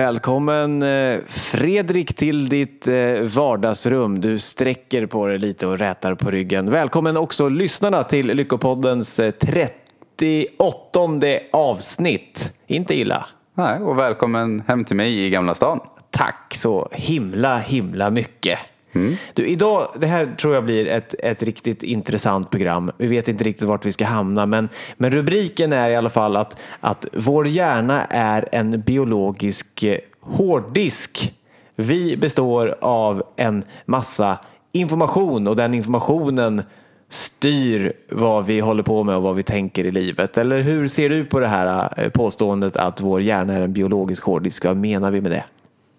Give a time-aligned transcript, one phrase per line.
[0.00, 2.94] Välkommen eh, Fredrik till ditt eh,
[3.36, 4.20] vardagsrum.
[4.20, 6.70] Du sträcker på dig lite och rätar på ryggen.
[6.70, 11.00] Välkommen också lyssnarna till Lyckopoddens eh, 38
[11.52, 12.52] avsnitt.
[12.66, 13.26] Inte illa.
[13.54, 15.80] Nej, och välkommen hem till mig i Gamla stan.
[16.10, 18.58] Tack så himla himla mycket.
[18.92, 19.16] Mm.
[19.34, 22.90] Du, idag, det här tror jag blir ett, ett riktigt intressant program.
[22.98, 26.36] Vi vet inte riktigt vart vi ska hamna, men, men rubriken är i alla fall
[26.36, 31.34] att, att vår hjärna är en biologisk eh, hårddisk.
[31.76, 34.38] Vi består av en massa
[34.72, 36.62] information och den informationen
[37.08, 40.38] styr vad vi håller på med och vad vi tänker i livet.
[40.38, 44.24] Eller hur ser du på det här eh, påståendet att vår hjärna är en biologisk
[44.24, 44.64] hårddisk?
[44.64, 45.44] Vad menar vi med det?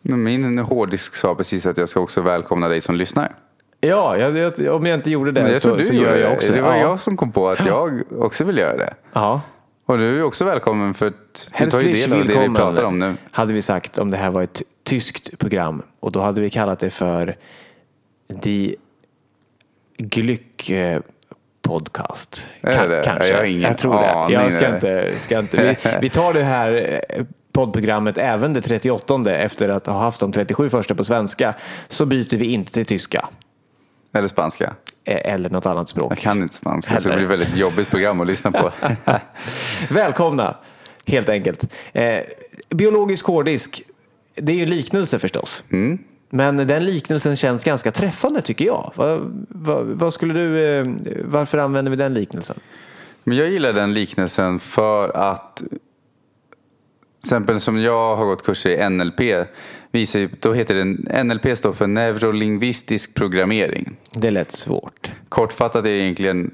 [0.01, 3.35] Min hårddisk sa precis att jag ska också välkomna dig som lyssnar.
[3.81, 6.35] Ja, jag, jag, om jag inte gjorde det jag så, du så gör jag det.
[6.35, 6.81] också Det var Ja.
[6.81, 8.93] jag som kom på att jag också vill göra det.
[9.13, 9.41] Ja.
[9.85, 12.83] Och du är också välkommen för att du tar ju del av det vi pratar
[12.83, 13.15] om nu.
[13.31, 15.81] hade vi sagt om det här var ett tyskt program.
[15.99, 17.37] Och då hade vi kallat det för
[18.27, 18.75] Die
[19.97, 21.01] Glück eh,
[21.61, 22.45] podcast.
[22.61, 23.01] Det det?
[23.05, 23.27] Kanske.
[23.27, 23.93] Jag ingen tror
[24.27, 24.33] det.
[24.33, 25.77] Jag ska inte, ska inte.
[25.83, 30.31] Vi, vi tar det här eh, poddprogrammet även det 38 efter att ha haft de
[30.31, 31.53] 37 första på svenska
[31.87, 33.29] så byter vi inte till tyska
[34.13, 34.73] Eller spanska.
[35.03, 36.11] eh, eller något annat språk.
[36.11, 38.71] Jag kan inte spanska så det blir väldigt jobbigt program att lyssna på.
[39.89, 40.55] Välkomna,
[41.05, 41.73] helt enkelt.
[41.93, 42.19] Eh,
[42.69, 43.81] biologisk hårddisk,
[44.35, 45.63] det är ju en liknelse förstås.
[45.71, 45.99] Mm.
[46.29, 48.91] Men den liknelsen känns ganska träffande tycker jag.
[48.95, 50.85] Vad, vad, vad skulle du, eh,
[51.25, 52.59] varför använder vi den liknelsen?
[53.23, 55.63] Men jag gillar den liknelsen för att
[57.21, 59.47] till exempel som jag har gått kurser i NLP
[59.91, 63.95] visar då heter det NLP står för neurolingvistisk programmering.
[64.13, 65.11] Det är lätt svårt.
[65.29, 66.51] Kortfattat är det egentligen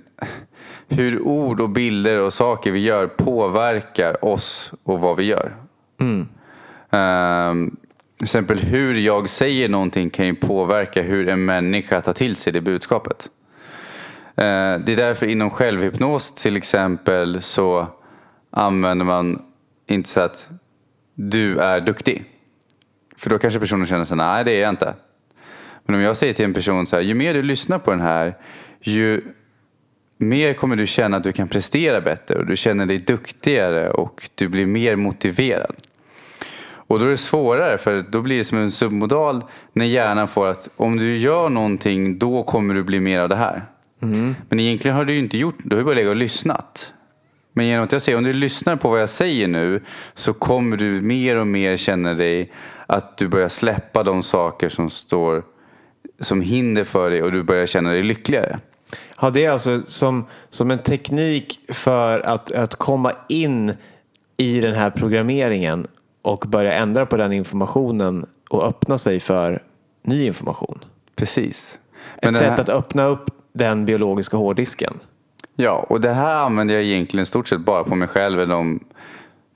[0.87, 5.55] hur ord och bilder och saker vi gör påverkar oss och vad vi gör.
[6.91, 7.75] Ehm,
[8.17, 12.53] till exempel hur jag säger någonting kan ju påverka hur en människa tar till sig
[12.53, 13.29] det budskapet.
[14.35, 17.87] Eh, det är därför inom självhypnos till exempel så
[18.51, 19.41] använder man
[19.87, 20.49] inte så att
[21.15, 22.23] du är duktig.
[23.17, 24.93] För då kanske personen känner sig nej det är jag inte.
[25.85, 28.01] Men om jag säger till en person så här, ju mer du lyssnar på den
[28.01, 28.37] här,
[28.81, 29.21] ju
[30.17, 34.29] mer kommer du känna att du kan prestera bättre och du känner dig duktigare och
[34.35, 35.75] du blir mer motiverad.
[36.69, 39.43] Och då är det svårare för då blir det som en submodal
[39.73, 43.35] när hjärnan får att om du gör någonting då kommer du bli mer av det
[43.35, 43.65] här.
[44.49, 46.93] Men egentligen har du ju inte gjort, du har ju bara legat och lyssnat.
[47.57, 50.77] Men genom att jag säger om du lyssnar på vad jag säger nu så kommer
[50.77, 52.51] du mer och mer känna dig
[52.87, 55.43] att du börjar släppa de saker som står
[56.19, 58.59] som hinder för dig och du börjar känna dig lyckligare.
[59.21, 63.73] Ja, det är alltså som, som en teknik för att, att komma in
[64.37, 65.87] i den här programmeringen
[66.21, 69.63] och börja ändra på den informationen och öppna sig för
[70.03, 70.79] ny information.
[71.15, 71.79] Precis.
[72.15, 74.99] Ett Men den sätt här- att öppna upp den biologiska hårddisken.
[75.59, 78.79] Ja, och det här använder jag egentligen stort sett bara på mig själv eller de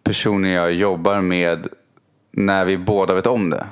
[0.04, 1.68] personer jag jobbar med
[2.32, 3.66] när vi båda vet om det.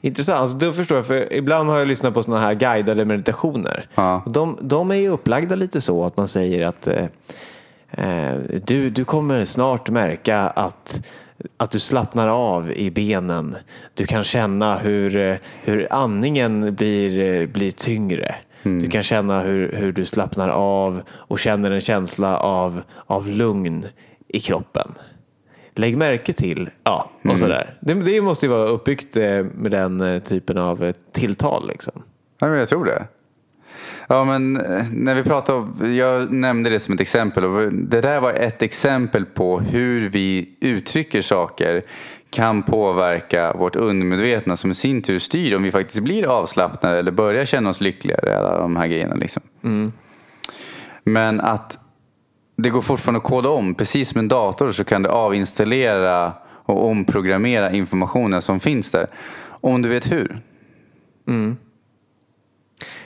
[0.00, 0.40] Intressant.
[0.40, 3.88] Alltså, då förstår jag, för ibland har jag lyssnat på sådana här guidade meditationer.
[3.94, 4.22] Ja.
[4.26, 7.04] Och De, de är ju upplagda lite så att man säger att eh,
[7.90, 8.34] eh,
[8.64, 11.06] du, du kommer snart märka att,
[11.56, 13.56] att du slappnar av i benen.
[13.94, 18.34] Du kan känna hur, eh, hur andningen blir, eh, blir tyngre.
[18.62, 23.84] Du kan känna hur, hur du slappnar av och känner en känsla av, av lugn
[24.28, 24.94] i kroppen.
[25.74, 27.74] Lägg märke till, ja, och sådär.
[27.80, 32.02] Det, det måste ju vara uppbyggt eh, med den eh, typen av eh, tilltal liksom.
[32.38, 33.06] Ja, men jag tror det.
[34.08, 34.52] Ja, men
[34.92, 38.62] när vi pratar om, jag nämnde det som ett exempel och det där var ett
[38.62, 41.82] exempel på hur vi uttrycker saker
[42.36, 47.12] kan påverka vårt undermedvetna som i sin tur styr om vi faktiskt blir avslappnade eller
[47.12, 48.38] börjar känna oss lyckligare.
[48.38, 49.42] Alla de här grejerna liksom.
[51.04, 51.78] Men att
[52.56, 53.74] det går fortfarande att koda om.
[53.74, 56.32] Precis som en dator så kan du avinstallera
[56.64, 59.06] och omprogrammera informationen som finns där.
[59.48, 60.40] Om du vet hur.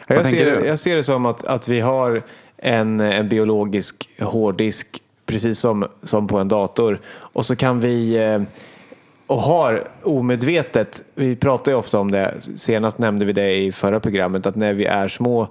[0.07, 2.23] Ja, Jag ser, jag ser det som att, att vi har
[2.57, 7.01] en, en biologisk hårddisk precis som, som på en dator.
[7.09, 8.43] Och så kan vi eh,
[9.31, 14.01] och har omedvetet, vi pratar ju ofta om det, senast nämnde vi det i förra
[14.01, 15.49] programmet, att när vi är små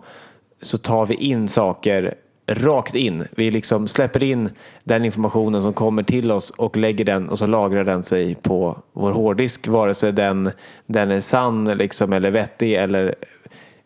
[0.62, 2.16] så tar vi in saker
[2.48, 3.28] rakt in.
[3.32, 4.50] Vi liksom släpper in
[4.84, 8.78] den informationen som kommer till oss och lägger den och så lagrar den sig på
[8.94, 10.52] vår hårddisk vare sig den,
[10.86, 13.16] den är sann liksom, eller vettig eller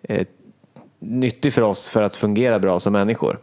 [0.01, 0.27] eh,
[0.99, 3.39] nyttig för oss för att fungera bra som människor.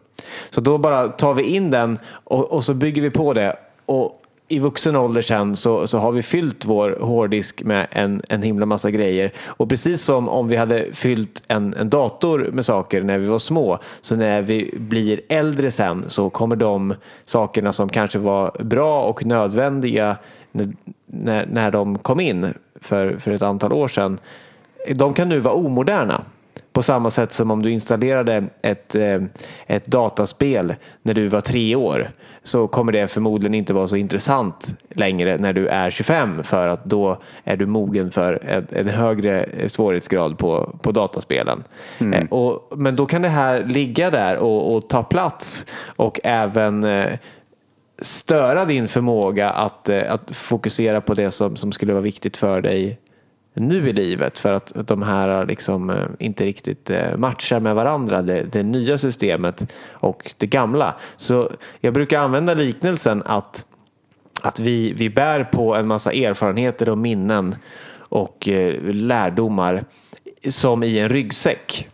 [0.51, 3.57] Så då bara tar vi in den och, och så bygger vi på det
[3.87, 4.20] och
[4.53, 8.67] i vuxen ålder sen så, så har vi fyllt vår hårddisk med en, en himla
[8.67, 9.33] massa grejer.
[9.47, 13.39] Och precis som om vi hade fyllt en, en dator med saker när vi var
[13.39, 16.95] små så när vi blir äldre sen så kommer de
[17.27, 20.17] sakerna som kanske var bra och nödvändiga
[20.53, 20.73] när,
[21.07, 24.19] när, när de kom in för, för ett antal år sedan
[24.95, 26.25] de kan nu vara omoderna.
[26.73, 29.23] På samma sätt som om du installerade ett, eh,
[29.67, 32.11] ett dataspel när du var tre år
[32.43, 36.85] så kommer det förmodligen inte vara så intressant längre när du är 25 för att
[36.85, 41.63] då är du mogen för en, en högre svårighetsgrad på, på dataspelen.
[41.99, 42.13] Mm.
[42.13, 46.85] Eh, och, men då kan det här ligga där och, och ta plats och även
[46.85, 47.19] eh,
[47.99, 52.99] störa din förmåga att, att fokusera på det som, som skulle vara viktigt för dig
[53.55, 58.23] nu i livet för att de här liksom eh, inte riktigt eh, matchar med varandra,
[58.23, 60.95] det, det nya systemet och det gamla.
[61.17, 61.51] Så
[61.81, 63.67] jag brukar använda liknelsen att,
[64.43, 67.57] att vi, vi bär på en massa erfarenheter och minnen
[67.99, 69.85] och eh, lärdomar
[70.49, 71.89] som i en ryggsäck.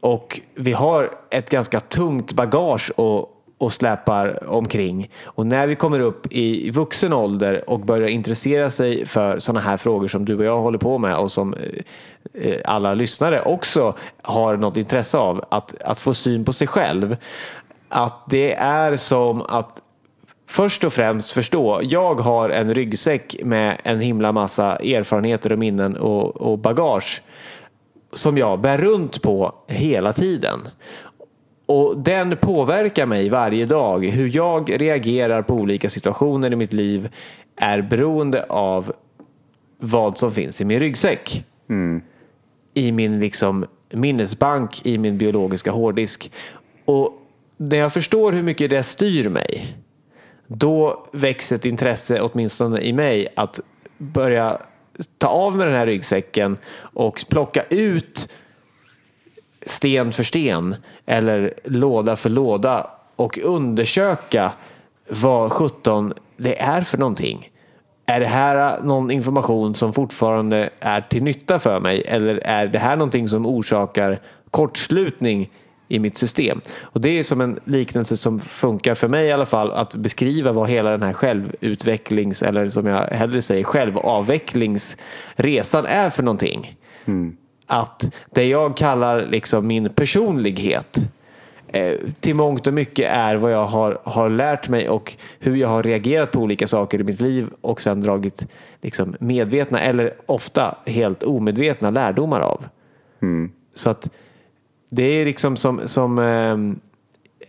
[0.00, 3.33] Och vi har ett ganska tungt bagage att
[3.64, 5.10] och släpar omkring.
[5.24, 9.76] Och när vi kommer upp i vuxen ålder och börjar intressera sig för sådana här
[9.76, 13.94] frågor som du och jag håller på med och som eh, eh, alla lyssnare också
[14.22, 17.16] har något intresse av, att, att få syn på sig själv.
[17.88, 19.82] Att det är som att
[20.46, 25.96] först och främst förstå, jag har en ryggsäck med en himla massa erfarenheter och minnen
[25.96, 27.22] och, och bagage
[28.16, 30.60] som jag bär runt på hela tiden.
[31.66, 34.04] Och den påverkar mig varje dag.
[34.04, 37.08] Hur jag reagerar på olika situationer i mitt liv
[37.56, 38.92] är beroende av
[39.78, 41.44] vad som finns i min ryggsäck.
[41.68, 42.02] Mm.
[42.74, 46.32] I min liksom minnesbank, i min biologiska hårddisk.
[46.84, 47.12] Och
[47.56, 49.76] när jag förstår hur mycket det styr mig,
[50.46, 53.60] då växer ett intresse, åtminstone i mig, att
[53.98, 54.58] börja
[55.18, 58.28] ta av med den här ryggsäcken och plocka ut
[59.66, 60.76] sten för sten
[61.06, 64.52] eller låda för låda och undersöka
[65.08, 67.50] vad 17 det är för någonting.
[68.06, 72.78] Är det här någon information som fortfarande är till nytta för mig eller är det
[72.78, 74.20] här någonting som orsakar
[74.50, 75.50] kortslutning
[75.88, 76.60] i mitt system?
[76.80, 80.52] Och det är som en liknelse som funkar för mig i alla fall att beskriva
[80.52, 86.76] vad hela den här självutvecklings eller som jag hellre säger självavvecklingsresan är för någonting.
[87.04, 90.98] Mm att det jag kallar liksom min personlighet
[91.68, 95.68] eh, till mångt och mycket är vad jag har, har lärt mig och hur jag
[95.68, 98.46] har reagerat på olika saker i mitt liv och sen dragit
[98.82, 102.64] liksom medvetna eller ofta helt omedvetna lärdomar av.
[103.22, 103.52] Mm.
[103.74, 104.10] Så att
[104.90, 106.56] det är liksom som, som eh,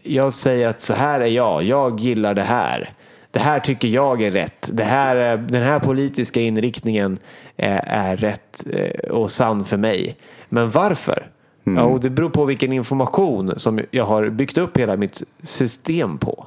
[0.04, 2.90] jag säger att så här är jag, jag gillar det här.
[3.36, 4.70] Det här tycker jag är rätt.
[4.74, 7.20] Det här, den här politiska inriktningen
[7.58, 10.18] är, är rätt eh, och sann för mig.
[10.50, 11.32] Men varför?
[11.66, 11.80] Mm.
[11.80, 16.18] Ja, och det beror på vilken information som jag har byggt upp hela mitt system
[16.18, 16.46] på.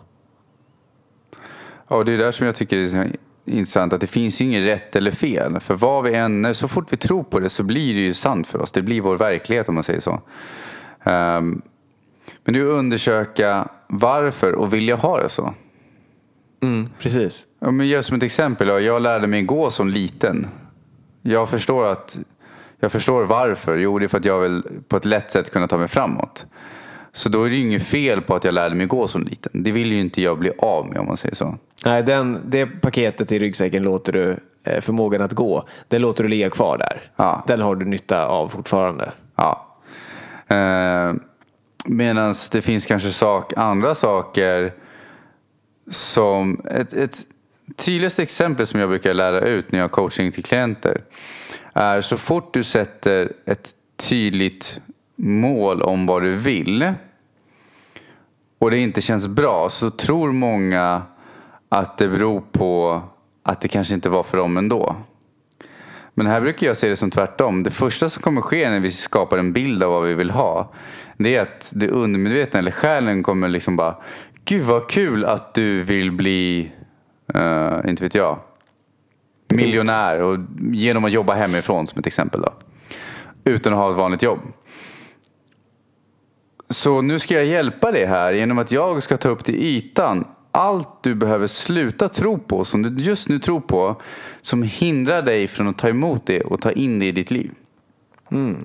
[1.88, 3.10] Ja, det är där som jag tycker det är
[3.44, 5.60] intressant att det finns inget rätt eller fel.
[5.60, 8.46] För vad vi än, så fort vi tror på det så blir det ju sant
[8.46, 8.72] för oss.
[8.72, 10.20] Det blir vår verklighet om man säger så.
[11.04, 11.62] Um,
[12.44, 15.54] men du undersöka varför och vill jag ha det så?
[16.60, 17.46] Mm, precis.
[17.60, 18.84] Ja, men gör som ett exempel.
[18.84, 20.46] Jag lärde mig gå som liten.
[21.22, 22.18] Jag förstår att
[22.80, 23.76] jag förstår varför.
[23.78, 26.46] Jo, det är för att jag vill på ett lätt sätt kunna ta mig framåt.
[27.12, 29.62] Så då är det ju inget fel på att jag lärde mig gå som liten.
[29.62, 31.56] Det vill ju inte jag bli av med om man säger så.
[31.84, 36.28] Nej, den, det paketet i ryggsäcken låter du, eh, förmågan att gå, det låter du
[36.28, 37.10] ligga kvar där.
[37.16, 37.44] Ja.
[37.46, 39.12] Den har du nytta av fortfarande.
[39.36, 39.66] Ja.
[40.48, 41.14] Eh,
[41.84, 44.72] Medan det finns kanske sak, andra saker
[45.90, 47.26] som ett, ett
[47.76, 51.00] tydligaste exempel som jag brukar lära ut när jag har coaching till klienter
[51.72, 54.80] är så fort du sätter ett tydligt
[55.16, 56.92] mål om vad du vill
[58.58, 61.02] och det inte känns bra så tror många
[61.68, 63.02] att det beror på
[63.42, 64.96] att det kanske inte var för dem ändå.
[66.14, 67.62] Men här brukar jag se det som tvärtom.
[67.62, 70.72] Det första som kommer ske när vi skapar en bild av vad vi vill ha
[71.18, 73.96] det är att det undermedvetna eller själen kommer liksom bara
[74.48, 76.72] Gud vad kul att du vill bli,
[77.34, 78.38] uh, inte vet jag,
[79.48, 80.38] miljonär och
[80.72, 82.40] genom att jobba hemifrån som ett exempel.
[82.40, 82.52] Då.
[83.44, 84.38] Utan att ha ett vanligt jobb.
[86.68, 90.24] Så nu ska jag hjälpa dig här genom att jag ska ta upp till ytan
[90.50, 93.96] allt du behöver sluta tro på, som du just nu tror på,
[94.40, 97.50] som hindrar dig från att ta emot det och ta in det i ditt liv.
[98.30, 98.64] Mm.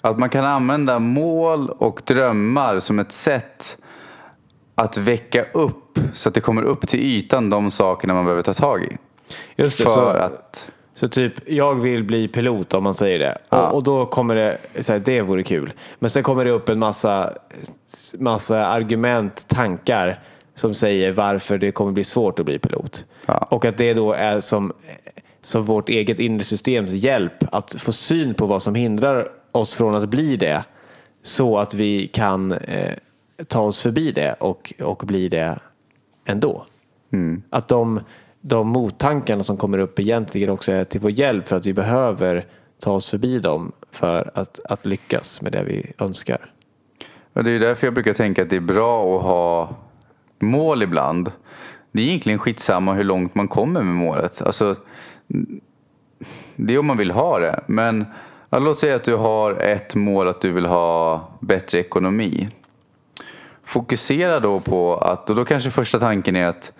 [0.00, 3.76] Att man kan använda mål och drömmar som ett sätt
[4.74, 8.52] att väcka upp så att det kommer upp till ytan de sakerna man behöver ta
[8.52, 8.96] tag i.
[9.56, 13.38] Just det, För så, att, så typ jag vill bli pilot om man säger det.
[13.48, 13.68] Ja.
[13.68, 15.72] Och, och då kommer det, så här, det vore kul.
[15.98, 17.32] Men sen kommer det upp en massa,
[18.18, 20.20] massa argument, tankar
[20.54, 23.04] som säger varför det kommer bli svårt att bli pilot.
[23.26, 23.38] Ja.
[23.50, 24.72] Och att det då är som,
[25.40, 29.94] som vårt eget inre systems hjälp att få syn på vad som hindrar oss från
[29.94, 30.64] att bli det.
[31.22, 32.92] Så att vi kan eh,
[33.48, 35.58] ta oss förbi det och, och bli det
[36.24, 36.66] ändå.
[37.50, 38.00] Att de,
[38.40, 42.46] de mottankarna som kommer upp egentligen också är till vår hjälp för att vi behöver
[42.80, 46.50] ta oss förbi dem för att, att lyckas med det vi önskar.
[47.32, 49.76] och det är därför jag brukar tänka att det är bra att ha
[50.38, 51.32] mål ibland.
[51.92, 54.42] Det är egentligen skitsamma hur långt man kommer med målet.
[54.42, 54.76] Alltså,
[56.56, 57.60] det är om man vill ha det.
[57.66, 58.04] Men
[58.50, 62.48] låt säga att du har ett mål att du vill ha bättre ekonomi.
[63.64, 66.72] Fokusera då på att, och då kanske första tanken är att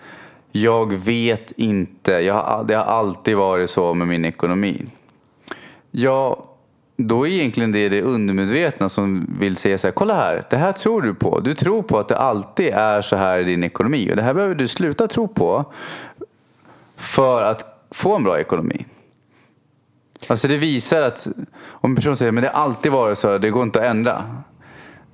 [0.51, 4.85] jag vet inte, jag det har alltid varit så med min ekonomi.
[5.91, 6.45] Ja,
[6.97, 10.71] då är egentligen det det undermedvetna som vill säga så här, kolla här, det här
[10.71, 11.39] tror du på.
[11.39, 14.33] Du tror på att det alltid är så här i din ekonomi och det här
[14.33, 15.65] behöver du sluta tro på
[16.97, 18.85] för att få en bra ekonomi.
[20.27, 21.27] Alltså det visar att
[21.67, 23.85] om en person säger men det har alltid varit så, här, det går inte att
[23.85, 24.43] ändra.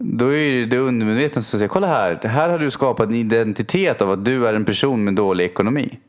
[0.04, 4.12] Då är det undermedvetna som säger, kolla här, här har du skapat en identitet av
[4.12, 6.00] att du är en person med dålig ekonomi.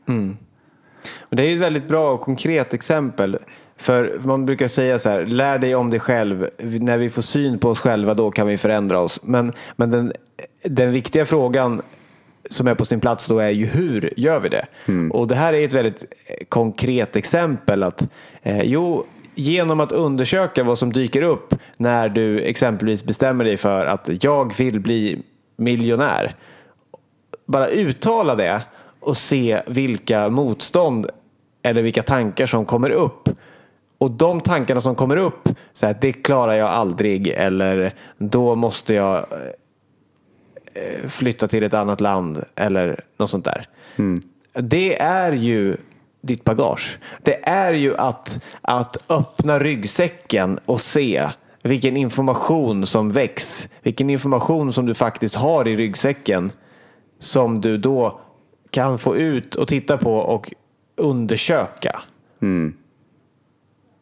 [1.19, 3.37] Och det är ett väldigt bra och konkret exempel.
[3.77, 6.49] För man brukar säga så här, lär dig om dig själv.
[6.59, 9.19] När vi får syn på oss själva då kan vi förändra oss.
[9.23, 10.13] Men, men den,
[10.63, 11.81] den viktiga frågan
[12.49, 14.65] som är på sin plats då är ju hur gör vi det?
[15.11, 16.05] Och det här är ett väldigt
[16.49, 17.83] konkret exempel.
[17.83, 18.07] att
[18.41, 23.85] eh, Jo, genom att undersöka vad som dyker upp när du exempelvis bestämmer dig för
[23.85, 25.21] att jag vill bli
[25.55, 26.35] miljonär
[27.45, 28.61] bara uttala det
[28.99, 31.07] och se vilka motstånd
[31.63, 33.29] eller vilka tankar som kommer upp.
[33.97, 38.93] Och de tankarna som kommer upp, så här, det klarar jag aldrig eller då måste
[38.93, 39.25] jag
[40.73, 43.67] eh, flytta till ett annat land eller något sånt där.
[44.53, 45.77] Det är ju
[46.23, 46.99] ditt bagage.
[47.21, 51.29] Det är ju att, att öppna ryggsäcken och se
[51.63, 53.67] vilken information som väcks.
[53.81, 56.51] Vilken information som du faktiskt har i ryggsäcken
[57.19, 58.19] som du då
[58.71, 60.53] kan få ut och titta på och
[60.95, 62.01] undersöka.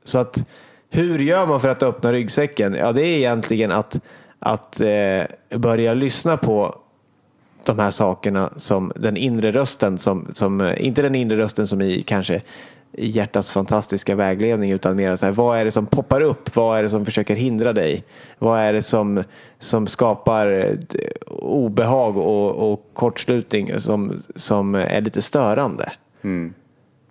[0.04, 0.48] Så att
[0.90, 2.74] hur gör man för att öppna ryggsäcken?
[2.74, 4.00] Ja, det är egentligen att,
[4.40, 5.24] att eh,
[5.60, 6.81] börja lyssna på
[7.66, 11.82] de här sakerna som den inre rösten som, som eh, inte den inre rösten som
[11.82, 12.42] i kanske
[12.94, 16.56] i hjärtats fantastiska vägledning utan mer så här, vad är det som poppar upp?
[16.56, 18.04] Vad är det som försöker hindra dig?
[18.40, 19.24] Vad är det som,
[19.60, 25.92] som skapar eh, obehag och, och kortslutning som, som är lite störande?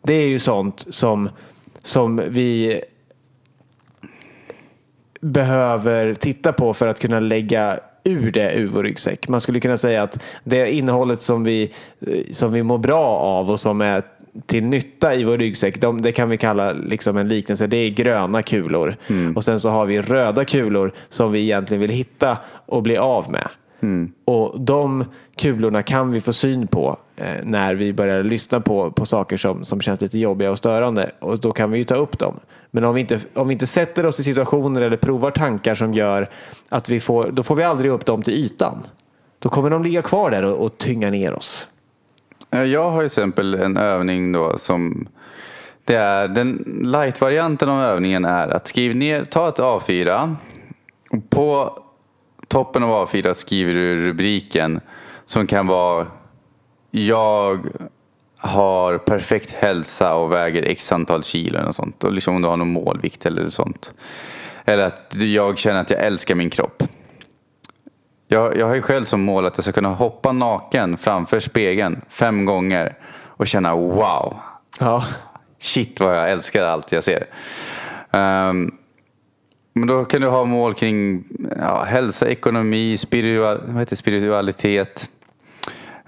[0.03, 1.29] Det är ju sånt som,
[1.83, 2.81] som vi
[5.21, 9.29] behöver titta på för att kunna lägga ur det ur vår ryggsäck.
[9.29, 11.73] Man skulle kunna säga att det innehållet som vi,
[12.31, 14.03] som vi mår bra av och som är
[14.47, 17.67] till nytta i vår ryggsäck, de, det kan vi kalla liksom en liknelse.
[17.67, 18.97] Det är gröna kulor.
[19.37, 23.31] Och sen så har vi röda kulor som vi egentligen vill hitta och bli av
[23.31, 23.49] med.
[24.25, 25.05] Och de
[25.37, 29.37] kulorna kan vi få syn på eh, Eh, när vi börjar lyssna på, på saker
[29.37, 31.11] som, som känns lite jobbiga och störande.
[31.19, 32.41] Och då kan vi ju ta upp dem.
[32.71, 35.95] Men om vi, inte, om vi inte sätter oss i situationer eller provar tankar som
[35.95, 36.31] gör
[36.69, 38.83] att vi får, då får vi aldrig upp dem till ytan.
[39.39, 41.69] Då kommer de ligga kvar där och, och tynga ner oss.
[42.51, 45.09] Eh, jag har till exempel en övning då som
[45.85, 50.35] det är den light-varianten av övningen är att skriv ner, ta ett A4
[51.31, 51.79] på
[52.49, 54.81] toppen av A4 skriver du rubriken
[55.25, 56.07] som kan vara
[56.91, 57.67] jag
[58.37, 62.05] har perfekt hälsa och väger x antal kilo eller sånt.
[62.05, 63.93] Och liksom om du har någon målvikt eller sånt.
[64.65, 66.83] Eller att jag känner att jag älskar min kropp.
[68.29, 72.01] Jag, jag har ju själv som mål att jag ska kunna hoppa naken framför spegeln
[72.09, 74.37] fem gånger och känna wow,
[74.79, 75.05] Ja,
[75.59, 77.27] shit vad jag älskar allt jag ser.
[78.11, 78.71] Ehm,
[79.73, 81.25] men då kan du ha mål kring
[81.59, 85.11] ja, hälsa, ekonomi, spiritual, vad heter spiritualitet.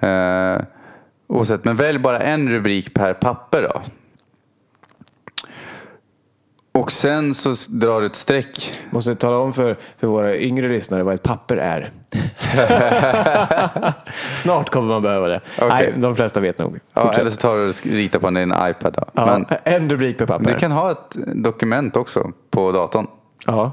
[0.05, 0.63] Uh,
[1.27, 3.81] oavsett, men välj bara en rubrik per papper då.
[6.75, 8.81] Och sen så drar du ett streck.
[8.91, 11.93] måste tala om för, för våra yngre lyssnare vad ett papper är.
[14.43, 15.41] Snart kommer man behöva det.
[15.59, 15.69] Okej.
[15.71, 16.81] Nej, de flesta vet nog.
[16.93, 18.93] Ja, eller så tar du och ritar på din iPad.
[18.93, 19.05] Då.
[19.13, 20.45] ja, en rubrik per papper.
[20.45, 23.07] du kan ha ett dokument också på datorn.
[23.47, 23.73] Ja.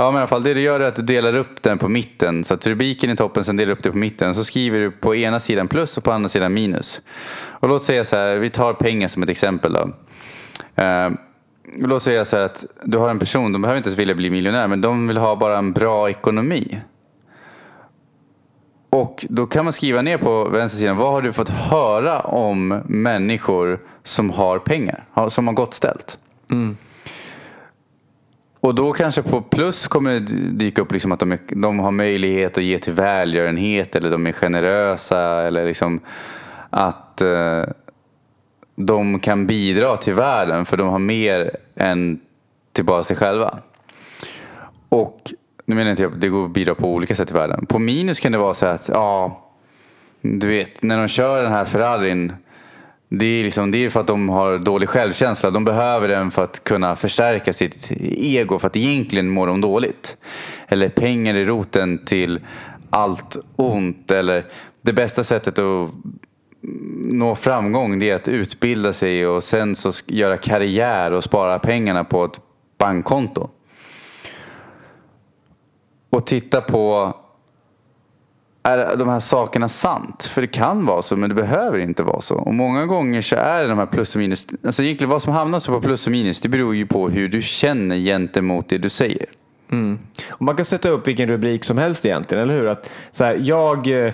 [0.00, 1.88] Ja men i alla fall det du gör är att du delar upp den på
[1.88, 2.44] mitten.
[2.44, 4.34] Så att rubriken i toppen, sen delar du upp det på mitten.
[4.34, 7.00] Så skriver du på ena sidan plus och på andra sidan minus.
[7.38, 9.90] Och låt säga så här, vi tar pengar som ett exempel då.
[10.82, 11.10] Eh,
[11.78, 14.30] låt säga så här att du har en person, de behöver inte ens vilja bli
[14.30, 16.80] miljonär, men de vill ha bara en bra ekonomi.
[18.90, 23.80] Och då kan man skriva ner på vänstersidan, vad har du fått höra om människor
[24.02, 26.18] som har pengar, som har gott ställt?
[26.50, 26.76] Mm.
[28.60, 31.90] Och då kanske på plus kommer det dyka upp liksom att de, är, de har
[31.90, 36.00] möjlighet att ge till välgörenhet eller de är generösa eller liksom
[36.70, 37.62] att eh,
[38.76, 42.20] de kan bidra till världen för de har mer än
[42.72, 43.58] till bara sig själva.
[44.88, 45.32] Och
[45.64, 47.66] nu menar inte jag att det går att bidra på olika sätt i världen.
[47.66, 49.44] På minus kan det vara så att ja,
[50.20, 52.32] du vet när de kör den här Ferrarin
[53.08, 55.50] det är, liksom, det är för att de har dålig självkänsla.
[55.50, 58.58] De behöver den för att kunna förstärka sitt ego.
[58.58, 60.16] För att egentligen mår de dåligt.
[60.68, 62.40] Eller pengar är roten till
[62.90, 64.10] allt ont.
[64.10, 64.46] Eller
[64.82, 65.90] det bästa sättet att
[67.04, 72.04] nå framgång det är att utbilda sig och sen så göra karriär och spara pengarna
[72.04, 72.40] på ett
[72.78, 73.50] bankkonto.
[76.10, 77.14] Och titta på
[78.68, 80.24] är de här sakerna sant?
[80.24, 82.34] För det kan vara så, men det behöver inte vara så.
[82.34, 85.32] Och många gånger så är det de här plus och minus, alltså egentligen vad som
[85.32, 88.78] hamnar så på plus och minus, det beror ju på hur du känner gentemot det
[88.78, 89.26] du säger.
[89.70, 89.98] Mm.
[90.30, 92.66] Och man kan sätta upp vilken rubrik som helst egentligen, eller hur?
[92.66, 94.12] Att, så här, jag, eh,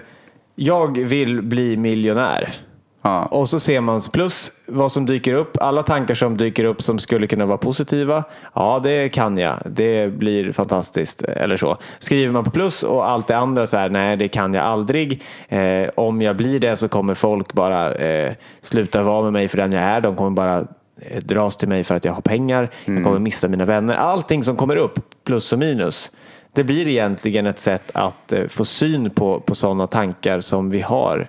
[0.55, 2.61] jag vill bli miljonär.
[3.05, 3.25] Ja.
[3.25, 5.57] Och så ser man plus vad som dyker upp.
[5.61, 8.25] Alla tankar som dyker upp som skulle kunna vara positiva.
[8.55, 9.55] Ja, det kan jag.
[9.67, 11.23] Det blir fantastiskt.
[11.23, 11.77] Eller så.
[11.99, 13.89] Skriver man på plus och allt det andra så här.
[13.89, 15.23] Nej, det kan jag aldrig.
[15.49, 19.59] Eh, om jag blir det så kommer folk bara eh, sluta vara med mig för
[19.59, 20.01] den jag är.
[20.01, 20.57] De kommer bara
[21.01, 22.71] eh, dras till mig för att jag har pengar.
[22.85, 23.95] Jag kommer missa mina vänner.
[23.95, 26.11] Allting som kommer upp, plus och minus.
[26.53, 30.81] Det blir egentligen ett sätt att eh, få syn på, på sådana tankar som vi
[30.81, 31.29] har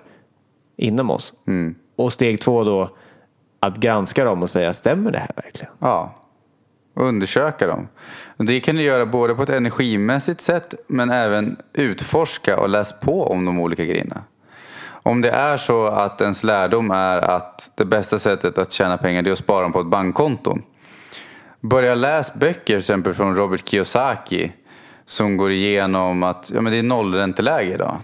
[0.76, 1.32] inom oss.
[1.96, 2.90] Och steg två då
[3.60, 5.72] att granska dem och säga stämmer det här verkligen?
[5.78, 6.14] Ja.
[6.94, 7.88] Undersöka dem.
[8.36, 13.26] Det kan du göra både på ett energimässigt sätt men även utforska och läs på
[13.26, 14.22] om de olika grejerna.
[14.86, 19.28] Om det är så att ens lärdom är att det bästa sättet att tjäna pengar
[19.28, 20.58] är att spara dem på ett bankkonto.
[21.60, 24.52] Börja läs böcker till exempel från Robert Kiyosaki
[25.06, 27.96] som går igenom att ja, men det är nollränteläge idag.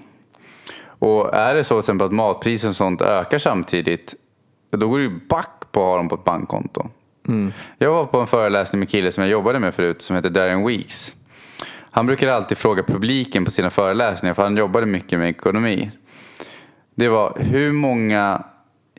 [1.02, 4.14] Och är det så till exempel att matpriser och sånt ökar samtidigt
[4.70, 6.88] då går det ju back på att ha dem på ett bankkonto.
[7.78, 10.30] Jag var på en föreläsning med en kille som jag jobbade med förut som heter
[10.30, 11.16] Darren Weeks.
[11.90, 15.90] Han brukar alltid fråga publiken på sina föreläsningar för han jobbade mycket med ekonomi.
[16.94, 18.44] Det var hur många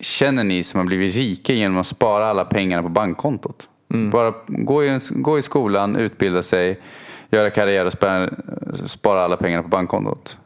[0.01, 3.69] känner ni som har blivit rika genom att spara alla pengarna på bankkontot?
[4.11, 6.81] Bara gå i, gå i skolan, utbilda sig,
[7.29, 8.29] göra karriär och spara,
[8.85, 10.37] spara alla pengarna på bankkontot.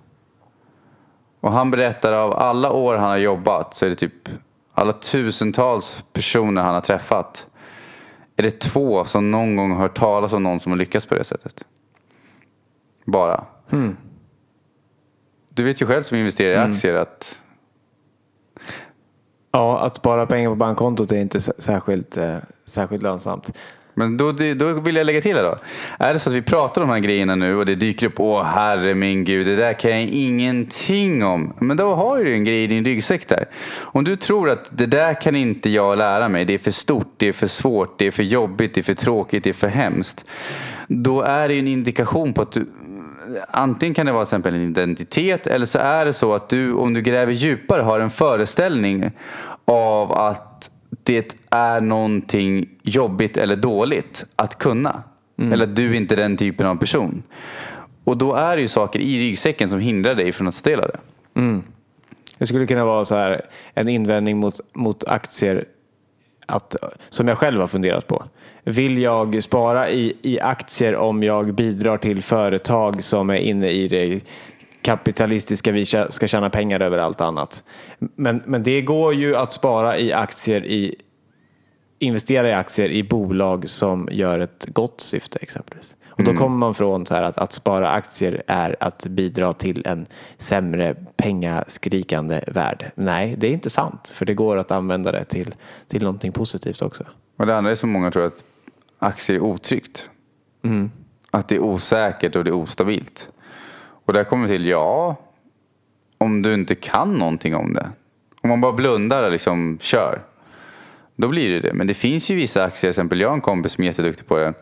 [1.48, 4.30] Och han berättar av alla år han har jobbat så är det typ
[4.74, 7.48] alla tusentals personer han har träffat.
[8.36, 11.16] Är det två som någon gång har hört talas om någon som har lyckats på
[11.16, 11.66] det sättet?
[13.06, 13.46] Bara.
[15.50, 17.40] Du vet ju själv som investerar i aktier att
[19.52, 23.54] Ja, att spara pengar på bankkontot är inte särskilt, eh, särskilt lönsamt.
[23.98, 25.56] Men då, då vill jag lägga till det då.
[26.00, 28.20] Är det så att vi pratar om de här grejerna nu och det dyker upp,
[28.20, 31.54] åh herre min gud, det där kan jag ingenting om.
[31.60, 33.46] Men då har du en grej i din ryggsäck där.
[33.78, 37.14] Om du tror att det där kan inte jag lära mig, det är för stort,
[37.18, 39.68] det är för svårt, det är för jobbigt, det är för tråkigt, det är för
[39.68, 40.26] hemskt.
[40.88, 42.66] Då är det ju en indikation på att du,
[43.50, 46.74] antingen kan det vara till exempel en identitet eller så är det så att du,
[46.74, 49.12] om du gräver djupare, har en föreställning
[49.66, 50.47] av att
[51.08, 55.04] det är någonting jobbigt eller dåligt att kunna.
[55.54, 57.24] Eller att du inte är den typen av person.
[58.04, 60.80] Och då är det ju saker i ryggsäcken som hindrar dig från att ta del
[60.80, 61.00] av det.
[62.38, 63.42] Det skulle kunna vara så här
[63.74, 65.66] en invändning mot, mot aktier
[66.46, 66.76] att,
[67.10, 68.24] som jag själv har funderat på.
[68.64, 73.88] Vill jag spara i, i aktier om jag bidrar till företag som är inne i
[73.88, 74.22] det
[74.88, 77.64] kapitalistiska, vi ska tjäna pengar över allt annat.
[78.00, 80.96] Men, men det går ju att spara i aktier i
[82.00, 85.96] investera i aktier i bolag som gör ett gott syfte exempelvis.
[86.10, 89.84] Och då kommer man från så här att, att spara aktier är att bidra till
[89.86, 90.06] en
[90.38, 92.92] sämre pengaskrikande värld.
[92.96, 94.08] Nej, det är inte sant.
[94.08, 95.56] För det går att använda det till,
[95.88, 97.04] till någonting positivt också.
[97.38, 98.44] Och det andra är som många tror att
[99.00, 100.10] aktier är otryggt.
[101.32, 103.28] Att det är osäkert och det är ostabilt.
[104.08, 105.16] Och där kommer vi till, ja,
[106.18, 107.90] om du inte kan någonting om det.
[108.42, 110.22] Om man bara blundar och liksom kör.
[111.16, 111.74] då blir det det.
[111.74, 114.28] Men det finns ju vissa aktier, till exempel jag har en kompis som är jätteduktig
[114.28, 114.54] på det.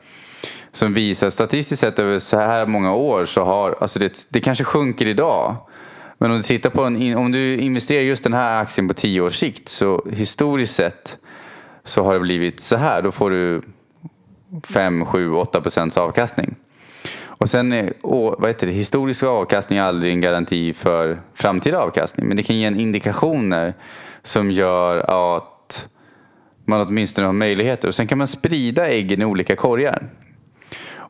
[0.71, 4.63] Som visar statistiskt sett över så här många år så har, alltså det, det kanske
[4.63, 5.55] sjunker idag.
[6.17, 9.21] Men om du tittar på en, om du investerar just den här aktien på tio
[9.21, 11.17] års sikt så historiskt sett
[11.83, 13.01] så har det blivit så här.
[13.01, 13.61] Då får du
[14.63, 16.55] 5, 7, 8 procents avkastning.
[17.37, 17.93] Och sen är
[18.39, 22.27] vad heter det, historisk avkastning är aldrig en garanti för framtida avkastning.
[22.27, 23.73] Men det kan ge en indikationer
[24.23, 25.87] som gör att
[26.65, 27.87] man åtminstone har möjligheter.
[27.87, 30.03] Och sen kan man sprida äggen i olika korgar.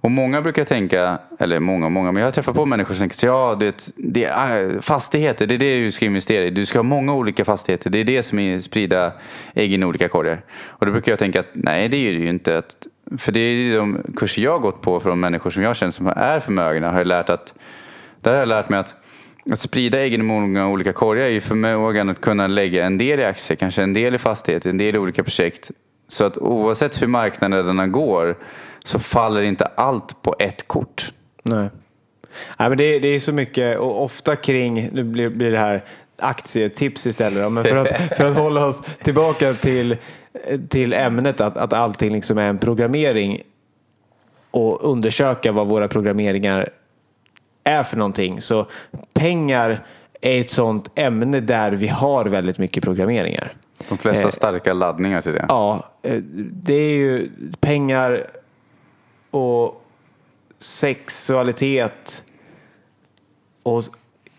[0.06, 3.28] Och många brukar tänka, eller många många, men jag har träffat på människor som tänker
[3.28, 6.50] ja, det, det är ah, fastigheter, det är det du ska investera i.
[6.50, 7.90] Du ska ha många olika fastigheter.
[7.90, 9.14] Det är det som är sprida
[9.54, 10.42] äggen i olika korgar.
[10.64, 12.58] Och då brukar jag tänka att nej, det är det ju inte.
[12.58, 15.92] Att, för det är de kurser jag har gått på från människor som jag känner
[15.92, 16.92] som är förmögna.
[16.92, 17.54] Har jag lärt att,
[18.22, 18.96] där har jag lärt mig att
[19.52, 23.20] att sprida äggen i många olika korgar är ju förmågan att kunna lägga en del
[23.20, 25.72] i aktier, kanske en del i fastigheter, en del i olika projekt.
[26.08, 28.36] Så att oavsett hur marknaderna går
[28.84, 31.12] så faller inte allt på ett kort.
[31.44, 31.70] Nej.
[32.58, 35.84] Nej, men det, det är så mycket och ofta kring, nu blir, blir det här
[36.18, 37.52] aktietips istället.
[37.52, 39.98] Men för att, för att hålla oss tillbaka till,
[40.70, 43.42] till ämnet att, att allting liksom är en programmering
[44.52, 46.70] och undersöka vad våra programmeringar
[47.64, 48.42] är för någonting.
[48.42, 48.66] Så
[49.14, 49.86] pengar
[50.22, 53.54] är ett sånt ämne där vi har väldigt mycket programmeringar.
[53.90, 55.46] De flesta eh, starka laddningar till det.
[55.50, 56.22] Ja, eh,
[56.52, 58.28] det är ju pengar
[59.32, 59.86] och
[60.60, 62.24] sexualitet
[63.64, 63.84] och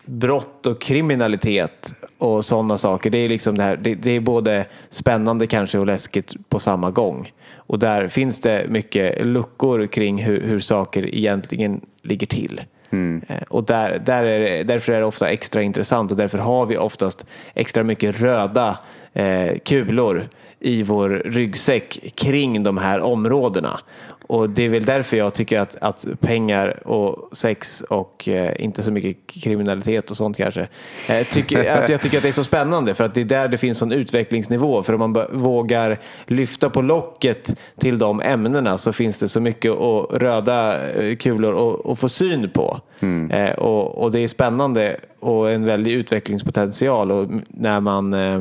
[0.05, 3.11] brott och kriminalitet och sådana saker.
[3.11, 3.77] Det är liksom det här.
[3.77, 7.33] Det, det, är både spännande kanske och läskigt på samma gång.
[7.55, 12.61] Och där finns det mycket luckor kring hur, hur saker egentligen ligger till.
[12.91, 13.23] Mm.
[13.29, 16.77] Eh, och där, där är därför är det ofta extra intressant och därför har vi
[16.77, 18.79] oftast extra mycket röda
[19.13, 20.29] eh, kulor
[20.61, 23.81] i vår ryggsäck kring de här områdena.
[24.27, 28.83] Och det är väl därför jag tycker att, att pengar och sex och eh, inte
[28.83, 30.69] så mycket kriminalitet och sånt kanske.
[31.09, 33.49] Eh, tycker, att jag tycker att det är så spännande för att det är där
[33.49, 34.83] det finns en utvecklingsnivå.
[34.83, 39.73] För om man vågar lyfta på locket till de ämnena så finns det så mycket
[39.73, 42.81] och röda eh, kulor att få syn på.
[43.01, 43.31] Mm.
[43.31, 48.41] Eh, och, och, det är spännande och en väldig utvecklingspotential och när man eh,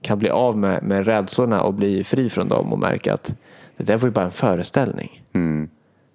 [0.00, 3.34] kan bli av med, med rädslorna och bli fri från dem och märka att
[3.76, 5.22] det där var ju bara en föreställning.
[5.32, 5.68] Mm.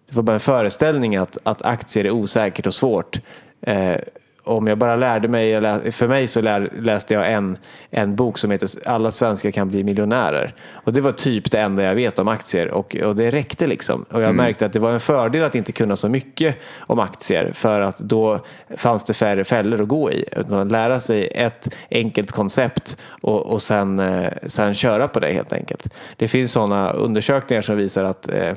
[0.09, 3.21] Det var bara en föreställning att, att aktier är osäkert och svårt.
[3.61, 3.95] Eh,
[4.43, 6.41] om jag bara lärde mig, för mig så
[6.79, 7.57] läste jag en,
[7.89, 10.53] en bok som heter Alla svenskar kan bli miljonärer.
[10.71, 14.05] Och det var typ det enda jag vet om aktier och, och det räckte liksom.
[14.09, 14.35] Och jag mm.
[14.35, 17.97] märkte att det var en fördel att inte kunna så mycket om aktier för att
[17.97, 18.39] då
[18.77, 20.25] fanns det färre fällor att gå i.
[20.37, 25.53] Utan lära sig ett enkelt koncept och, och sen, eh, sen köra på det helt
[25.53, 25.93] enkelt.
[26.15, 28.53] Det finns sådana undersökningar som visar att eh,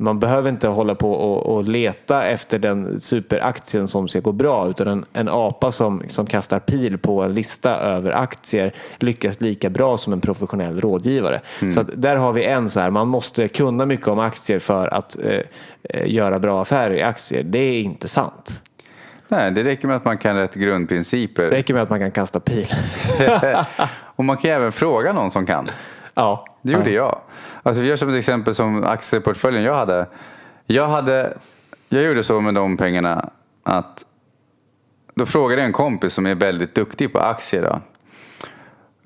[0.00, 4.68] man behöver inte hålla på och, och, leta efter den superaktien som ska gå bra
[4.68, 9.70] utan en, en apa som, som kastar pil på en lista över aktier lyckas lika
[9.70, 11.40] bra som en professionell rådgivare.
[11.62, 11.74] Mm.
[11.74, 15.16] Så där har vi en så här, man måste kunna mycket om aktier för att
[15.24, 15.40] eh,
[15.82, 17.42] eh, göra bra affärer i aktier.
[17.42, 18.62] Det är inte sant.
[19.28, 21.42] Nej, det räcker med att man kan rätt grundprinciper.
[21.42, 22.74] Det räcker med att man kan kasta pil.
[24.16, 25.70] och man kan även fråga någon som kan.
[26.14, 26.44] Ja.
[26.62, 26.96] Det gjorde ja.
[26.96, 27.20] jag.
[27.68, 30.06] Alltså vi gör som ett exempel som aktieportföljen jag hade.
[30.66, 31.38] Jag, hade.
[31.88, 33.30] jag gjorde så med de pengarna
[33.62, 34.04] att
[35.14, 37.62] då frågade jag en kompis som är väldigt duktig på aktier.
[37.62, 37.80] Då.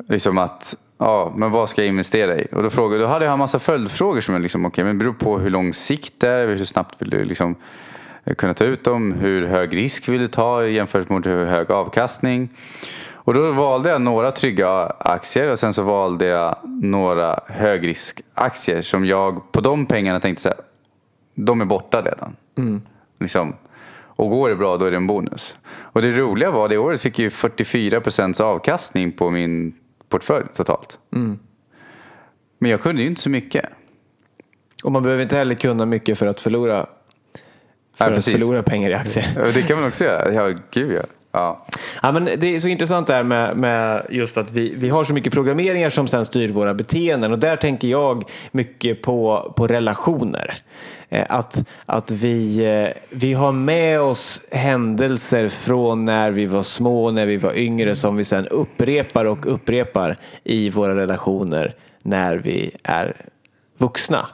[0.09, 2.47] Liksom att, ja, men vad ska jag investera i?
[2.53, 4.99] Och då, frågade, då hade jag en massa följdfrågor som jag liksom, okej, okay, men
[4.99, 7.55] beror på hur lång sikt det är, hur snabbt vill du liksom
[8.25, 11.71] eh, kunna ta ut dem, hur hög risk vill du ta jämfört med hur hög
[11.71, 12.49] avkastning.
[13.25, 19.07] Och då valde jag några trygga aktier och sen så valde jag några högriskaktier som
[19.07, 20.59] jag på de pengarna tänkte så här,
[21.35, 22.37] de är borta redan.
[22.59, 22.83] Mm.
[23.21, 23.57] Liksom.
[24.15, 25.57] Och går det bra då är det en bonus.
[25.69, 29.75] Och det roliga var det året fick jag 44 procents avkastning på min
[30.09, 30.99] portfölj totalt.
[31.15, 31.39] Mm.
[32.59, 33.65] Men jag kunde ju inte så mycket.
[34.85, 36.87] Och man behöver inte heller kunna mycket för att förlora,
[37.97, 39.53] för ja, att förlora pengar i aktier.
[39.55, 40.33] Det kan man också göra.
[40.33, 41.03] Ja, gud ja.
[41.33, 41.67] Ja.
[42.03, 45.05] ja, men det är så intressant det här med, med just att vi, vi har
[45.05, 49.67] så mycket programmeringar som sen styr våra beteenden och där tänker jag mycket på, på
[49.67, 50.63] relationer.
[51.09, 57.11] Eh, att, att vi, eh, vi har med oss händelser från när vi var små,
[57.11, 62.71] när vi var yngre som vi sen upprepar och upprepar i våra relationer när vi
[62.83, 63.17] är
[63.79, 64.27] vuxna.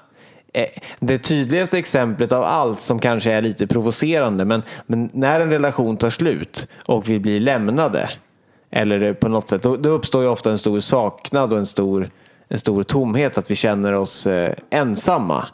[0.59, 0.67] Eh,
[1.01, 5.97] det tydligaste exemplet av allt som kanske är lite provocerande men, men när en relation
[5.97, 8.11] tar slut och vi blir lämnade
[8.71, 12.11] eller på något sätt då, då uppstår ju ofta en stor saknad och en stor
[12.49, 15.47] en stor tomhet, att vi känner oss eh, ensamma.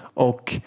[0.00, 0.60] Och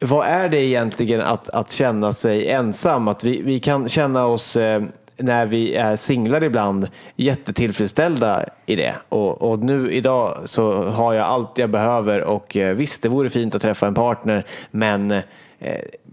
[0.00, 3.08] vad är det egentligen att, att känna sig ensam?
[3.08, 4.82] Att vi, vi kan känna oss eh,
[5.18, 8.94] när vi är singlar ibland jättetillfredsställda i det.
[9.08, 13.30] Och, och, nu idag så har jag allt jag behöver och eh, visst det vore
[13.30, 15.22] fint att träffa en partner men eh,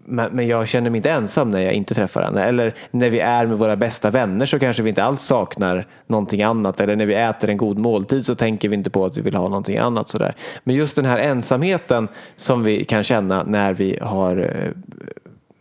[0.07, 2.43] men jag känner mig inte ensam när jag inte träffar henne.
[2.43, 6.43] Eller när vi är med våra bästa vänner så kanske vi inte alls saknar någonting
[6.43, 6.81] annat.
[6.81, 9.35] Eller när vi äter en god måltid så tänker vi inte på att vi vill
[9.35, 10.07] ha någonting annat.
[10.07, 10.35] Sådär.
[10.63, 14.71] Men just den här ensamheten som vi kan känna när vi har eh,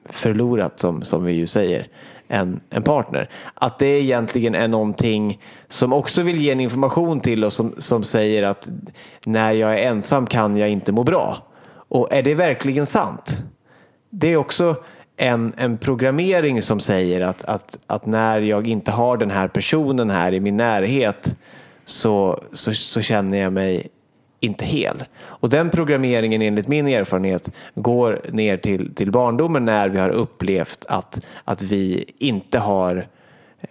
[0.08, 1.86] förlorat, som, som vi ju säger,
[2.34, 3.30] en, en partner.
[3.54, 8.04] Att det egentligen är någonting som också vill ge en information till oss som, som
[8.04, 8.68] säger att
[9.24, 11.38] när jag är ensam kan jag inte må bra.
[11.88, 13.40] Och är det verkligen sant?
[14.18, 14.76] det är också
[15.16, 20.10] en, en programmering som säger att, att, att när jag inte har den här personen
[20.10, 21.36] här i min närhet
[21.84, 23.88] så, så, så känner jag mig
[24.44, 25.02] inte hel.
[25.22, 30.84] Och den programmeringen enligt min erfarenhet går ner till, till barndomen när vi har upplevt
[30.88, 33.06] att, att vi inte har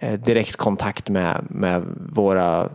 [0.00, 1.82] eh, direkt kontakt med, med
[2.12, 2.68] våra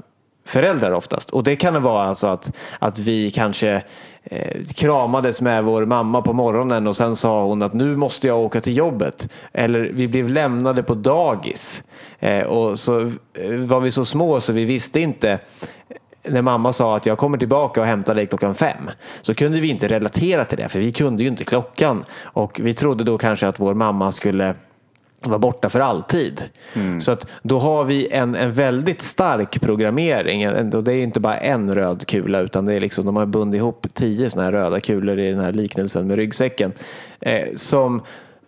[0.46, 1.30] föräldrar oftast.
[1.30, 3.82] Och det kan vara alltså att, att vi kanske
[4.24, 8.40] eh, kramades med vår mamma på morgonen och sen sa hon att nu måste jag
[8.40, 9.30] åka till jobbet.
[9.54, 11.84] Eller vi blev lämnade på dagis.
[12.20, 13.00] Eh, och så
[13.34, 15.40] eh, var vi så små så vi visste inte
[16.32, 18.90] när mamma sa att jag kommer tillbaka och hämtar dig klockan fem
[19.22, 22.74] så kunde vi inte relatera till det för vi kunde ju inte klockan och vi
[22.74, 24.56] trodde då kanske att vår mamma skulle
[25.22, 26.42] vara borta för alltid.
[26.74, 27.02] Mm.
[27.02, 30.50] Så att då har vi en, en väldigt stark programmering.
[30.74, 33.60] Och det är inte bara en röd kula utan det är liksom, de har bundit
[33.60, 36.72] ihop tio sådana här röda kulor i den här liknelsen med ryggsäcken.
[37.20, 38.02] Eh, som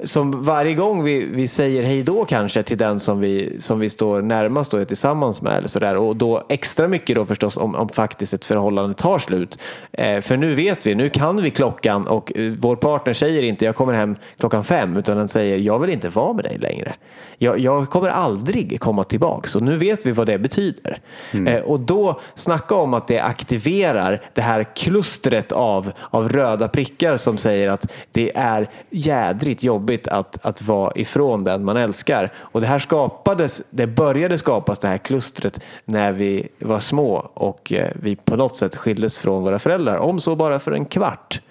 [0.04, 3.90] som varje gång vi, vi säger hej då kanske till den som vi, som vi
[3.90, 7.76] står närmast och är tillsammans med eller sådär och då extra mycket då förstås om,
[7.76, 9.60] om faktiskt ett förhållande tar slut.
[9.92, 13.66] Eh, för nu vet vi, nu kan vi klockan och eh, vår partner säger inte
[13.66, 16.94] jag kommer hem klockan fem utan den säger jag vill inte vara med dig längre.
[17.38, 21.00] Jag, jag kommer aldrig komma tillbaks och nu vet vi vad det betyder.
[21.32, 21.48] Mm.
[21.48, 27.18] Eh, och då snacka om att det aktiverar det här klustret av, av röda prickar
[27.18, 32.32] som säger att det är jädrigt jobbigt jobbigt att, att vara ifrån den man älskar.
[32.38, 37.74] Och det här skapades, det började skapas det här klustret när vi var små och
[37.74, 41.42] eh, vi på något sätt skildes från våra föräldrar, om så bara för en kvart.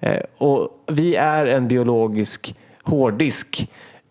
[0.00, 3.68] Eh, och vi är en biologisk hårddisk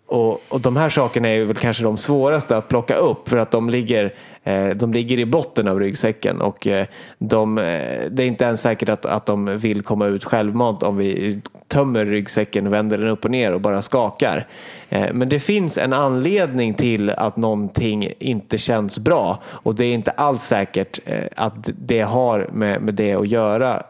[0.10, 3.52] och, och de här sakerna är väl kanske de svåraste att plocka upp för att
[3.52, 7.64] de ligger, Eh, de ligger i botten av ryggsäcken och eh, de, eh,
[8.12, 12.06] det är inte ens säkert att, att de vill komma ut självmant om vi tömmer
[12.06, 14.48] ryggsäcken och vänder den upp och ner och bara skakar.
[14.90, 20.12] Men det finns en anledning till att någonting inte känns bra och det är inte
[20.12, 21.00] alls säkert
[21.36, 23.84] att det har med, med det att göra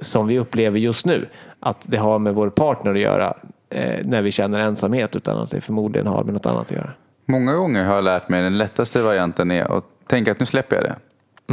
[0.00, 1.26] som vi upplever just nu.
[1.60, 3.34] Att det har med vår partner att göra
[4.02, 6.90] när vi känner ensamhet utan att det förmodligen har med något annat att göra.
[7.26, 10.76] Många gånger har jag lärt mig den lättaste varianten är att tänka att nu släpper
[10.76, 10.96] jag det.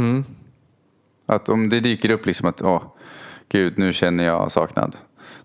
[0.00, 0.24] Mm.
[1.26, 2.82] Att om det dyker upp liksom att åh,
[3.48, 4.96] gud nu känner jag saknad.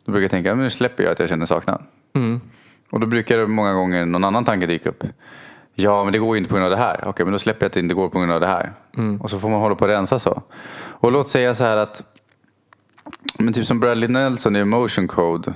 [0.06, 1.84] Då brukar jag tänka att nu släpper jag att jag känner saknad.
[2.14, 2.42] Mm.
[2.90, 5.04] Och då brukar det många gånger någon annan tanke dyka upp.
[5.74, 7.04] Ja, men det går ju inte på grund av det här.
[7.08, 8.74] Okej, men då släpper jag att det inte går på grund av det här.
[8.98, 9.22] Mm.
[9.22, 10.44] Och så får man hålla på att rensa så.
[10.76, 12.04] Och låt säga så här att,
[13.38, 15.54] men typ som Bradley Nelson i Emotion Code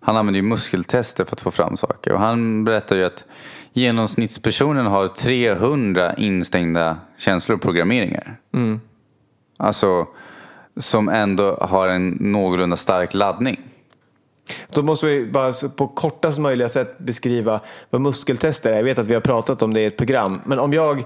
[0.00, 2.12] han använder ju muskeltester för att få fram saker.
[2.12, 3.24] Och han berättar ju att
[3.72, 8.36] genomsnittspersonen har 300 instängda känslor och programmeringar.
[8.54, 8.80] Mm.
[9.56, 10.06] Alltså
[10.76, 13.60] som ändå har en någorlunda stark laddning.
[14.72, 18.76] Då måste vi bara på kortast möjliga sätt beskriva vad muskeltester är.
[18.76, 20.40] Jag vet att vi har pratat om det i ett program.
[20.44, 21.04] Men om jag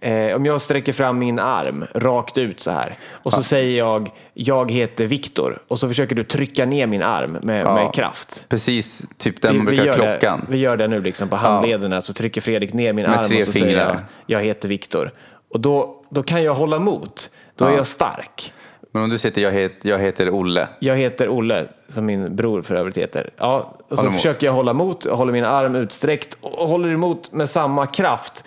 [0.00, 3.42] Eh, om jag sträcker fram min arm rakt ut så här och så ja.
[3.42, 7.74] säger jag jag heter Viktor och så försöker du trycka ner min arm med, ja.
[7.74, 8.46] med kraft.
[8.48, 10.40] Precis, typ den man brukar klockan.
[10.40, 12.00] Det, vi gör det nu liksom på handlederna ja.
[12.00, 13.68] så trycker Fredrik ner min med arm och så fingrar.
[13.68, 15.12] säger jag jag heter Viktor.
[15.48, 17.30] Och då, då kan jag hålla emot.
[17.54, 18.52] Då är jag stark.
[18.96, 20.68] Men om du säger jag, het, jag heter Olle.
[20.78, 23.30] Jag heter Olle, som min bror för övrigt heter.
[23.36, 27.50] Ja, och så försöker jag hålla emot, håller min arm utsträckt och håller emot med
[27.50, 28.44] samma kraft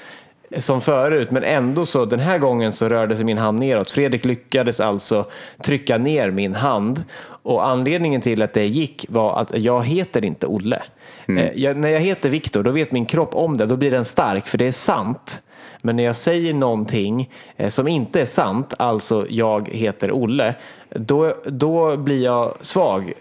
[0.58, 3.92] som förut, men ändå så den här gången så rörde sig min hand neråt.
[3.92, 5.26] Fredrik lyckades alltså
[5.64, 7.04] trycka ner min hand
[7.44, 10.82] och anledningen till att det gick var att jag heter inte Olle.
[11.28, 11.44] Mm.
[11.44, 14.06] Eh, jag, när jag heter Viktor då vet min kropp om det, då blir den
[14.06, 15.42] stark för det är sant.
[15.82, 20.56] Men när jag säger någonting eh, som inte är sant, alltså jag heter Olle,
[20.90, 23.14] då, då blir jag svag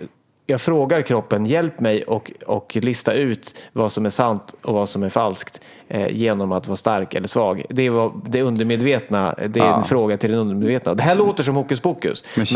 [0.51, 4.89] jag frågar kroppen, hjälp mig och, och lista ut vad som är sant och vad
[4.89, 7.63] som är falskt eh, genom att vara stark eller svag.
[7.69, 9.77] Det är vad, det undermedvetna, det är Ja.
[9.77, 10.95] en fråga till den undermedvetna.
[10.95, 12.25] Det här låter som hokus pokus.
[12.37, 12.47] Men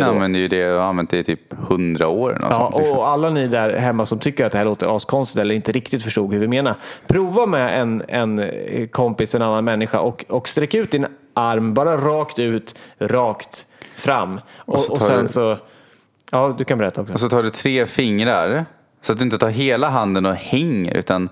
[0.00, 0.06] då.
[0.06, 2.30] använder ju det och har använt det i typ hundra år.
[2.32, 2.98] något Ja, sånt, liksom.
[2.98, 6.02] och alla ni där hemma som tycker att det här låter askonstigt eller inte riktigt
[6.02, 6.74] förstod hur vi menar.
[7.06, 11.74] Prova med en, en eh, kompis, en annan människa och, och sträck ut din arm
[11.74, 14.40] bara rakt ut, rakt fram.
[14.56, 15.56] Och, så och, tar sen du- så...
[16.32, 17.14] Ja, du kan berätta också.
[17.14, 18.64] Och så tar du tre fingrar.
[19.02, 20.94] Så att du inte tar hela handen och hänger.
[20.94, 21.28] Utan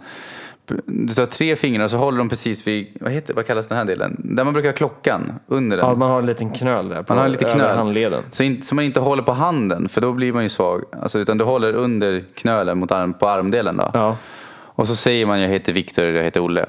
[0.87, 3.79] du tar tre fingrar och så håller de precis vid, vad, heter, vad kallas den
[3.79, 4.21] här delen?
[4.25, 5.33] Där man brukar ha klockan.
[5.47, 5.87] Under den.
[5.87, 7.77] Ja, man har en liten knöl där på Man har en liten knöl.
[7.77, 8.23] handleden.
[8.31, 10.85] Så, in, så man inte håller på handen för då blir man ju svag.
[11.03, 13.77] Alltså, utan du håller under knölen mot arm, på armdelen.
[13.77, 13.91] Då.
[13.95, 14.17] Ja.
[14.77, 16.67] Och så säger man jag heter Viktor eller jag heter Olle.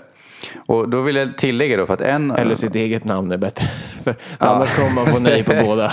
[0.68, 2.32] Och då vill jag tillägga då för att en...
[2.32, 3.68] Eller sitt eget namn är bättre.
[4.04, 5.92] För annars kommer man få nej på båda.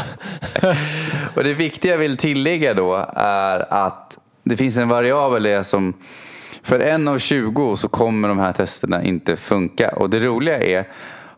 [1.36, 5.94] Och det viktiga jag vill tillägga då är att det finns en variabel där som
[6.62, 9.88] för en av 20 så kommer de här testerna inte funka.
[9.88, 10.88] Och det roliga är,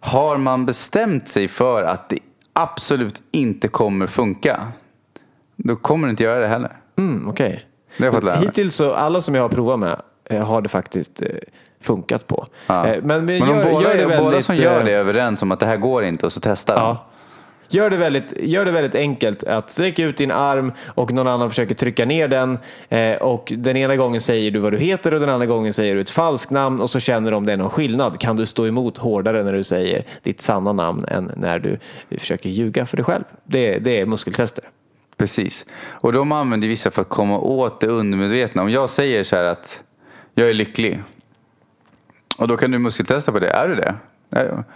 [0.01, 2.19] har man bestämt sig för att det
[2.53, 4.67] absolut inte kommer funka,
[5.57, 6.77] då kommer det inte göra det heller.
[6.97, 7.67] Mm, Okej.
[7.97, 8.47] Det har jag fått lära mig.
[8.47, 11.29] Hittills så, alla som jag har provat med eh, har det faktiskt eh,
[11.85, 12.47] funkat på.
[12.67, 12.87] Ja.
[12.87, 14.93] Eh, Men, men Men gör, de båda, gör det väldigt, båda som gör eh, det
[14.93, 16.81] är överens om att det här går inte och så testar de.
[16.81, 17.07] Ja.
[17.69, 21.49] Gör det, väldigt, gör det väldigt enkelt att sträcka ut din arm och någon annan
[21.49, 25.21] försöker trycka ner den eh, och den ena gången säger du vad du heter och
[25.21, 27.57] den andra gången säger du ett falskt namn och så känner du om det är
[27.57, 28.21] någon skillnad.
[28.21, 31.79] Kan du stå emot hårdare när du säger ditt sanna namn än när du
[32.19, 33.25] försöker ljuga för dig själv?
[33.45, 34.65] Det, det är muskeltester.
[35.17, 35.67] Precis.
[35.91, 38.63] Och de använder vissa för att komma åt det undermedvetna.
[38.63, 39.81] Om jag säger så här att
[40.35, 41.03] jag är lycklig.
[42.37, 43.49] Och då kan du muskeltesta på det.
[43.49, 43.95] Är du det?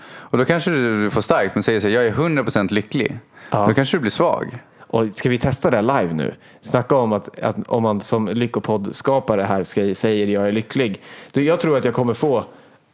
[0.08, 3.18] Och då kanske du, får starkt men säger så här, jag är 100% lycklig.
[3.50, 3.66] Ja.
[3.66, 4.58] Då kanske du blir svag.
[4.78, 6.34] Och ska vi testa det här live nu?
[6.60, 11.02] Snacka om att, att om man som lyckopodd-skapare här ska, säger jag är lycklig.
[11.32, 12.44] Du, jag tror att jag kommer få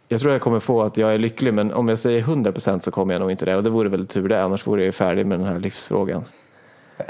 [0.08, 2.90] jag tror jag kommer få att jag är lycklig men om jag säger 100% så
[2.90, 4.92] kommer jag nog inte det och det vore väl tur det annars vore jag ju
[4.92, 6.24] färdig med den här livsfrågan.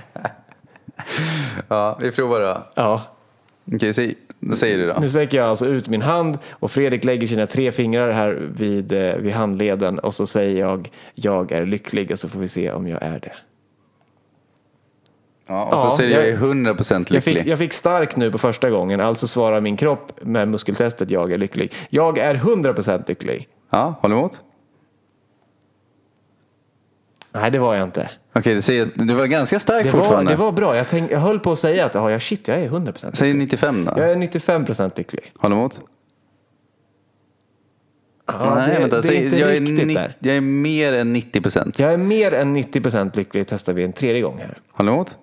[1.68, 2.66] Ja, vi provar då.
[2.74, 3.02] Ja,
[3.74, 4.14] Okej, säg,
[4.50, 4.96] då säger du då.
[5.00, 8.92] nu sträcker jag alltså ut min hand och Fredrik lägger sina tre fingrar här vid,
[8.92, 12.72] eh, vid handleden och så säger jag jag är lycklig och så får vi se
[12.72, 13.32] om jag är det.
[15.46, 17.36] Ja, och så Ja, säger jag jag- är 100% Jag lycklig.
[17.38, 21.32] fick, jag fick stark nu på första gången, alltså svarar min kropp med muskeltestet jag
[21.32, 21.72] är lycklig.
[21.90, 23.48] Jag är 100% lycklig.
[23.70, 24.40] Ja, håller du emot?
[27.34, 28.10] Nej, det var jag inte.
[28.32, 30.30] Okej, säger, du var ganska stark Det var, fortfarande.
[30.32, 30.76] det var bra.
[30.76, 33.28] Jag, tänk, jag höll på att säga att ja, ja, shit, jag är 100% Säg
[33.28, 33.34] lycklig.
[33.42, 33.92] 95 då.
[33.96, 35.32] Jag är 95% lycklig.
[35.36, 35.80] Håller du emot?
[38.26, 38.96] Ja, Nej, det, vänta.
[38.96, 40.16] det är Säg, inte jag, är ni, där.
[40.18, 41.72] jag är mer än 90%.
[41.76, 44.58] Jag är mer än 90% lycklig testar vi en tredje gång här.
[44.72, 45.16] Håller du emot?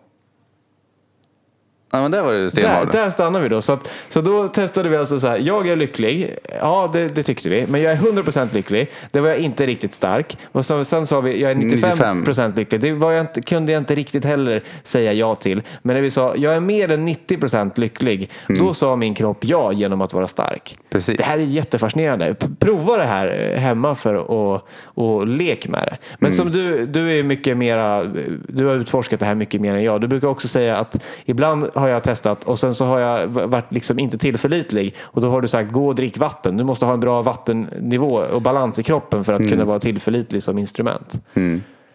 [1.91, 2.91] Ja, men där var det Där, stenhård.
[2.91, 3.61] där stannar vi då.
[3.61, 5.37] Så, att, så då testade vi alltså så här.
[5.37, 6.35] Jag är lycklig.
[6.61, 7.65] Ja, det, det tyckte vi.
[7.69, 8.91] Men jag är 100% lycklig.
[9.11, 10.37] Det var jag inte riktigt stark.
[10.51, 12.81] Och så, sen sa vi jag är 95%, lycklig.
[12.81, 15.61] Det var jag inte, kunde jag inte riktigt heller säga ja till.
[15.81, 18.29] Men när vi sa jag är mer än 90% lycklig.
[18.59, 20.77] Då sa min kropp ja genom att vara stark.
[20.89, 21.17] Precis.
[21.17, 22.33] Det här är jättefascinerande.
[22.33, 25.97] P- Prova det här hemma för att och lek med det.
[26.19, 28.03] Men som du, du är mycket mera,
[28.47, 30.01] du har utforskat det här mycket mer än jag.
[30.01, 33.71] Du brukar också säga att ibland har jag testat och sen så har jag varit
[33.71, 36.57] liksom inte tillförlitlig och då har du sagt gå och drick vatten.
[36.57, 40.43] Du måste ha en bra vattennivå och balans i kroppen för att kunna vara tillförlitlig
[40.43, 41.21] som instrument.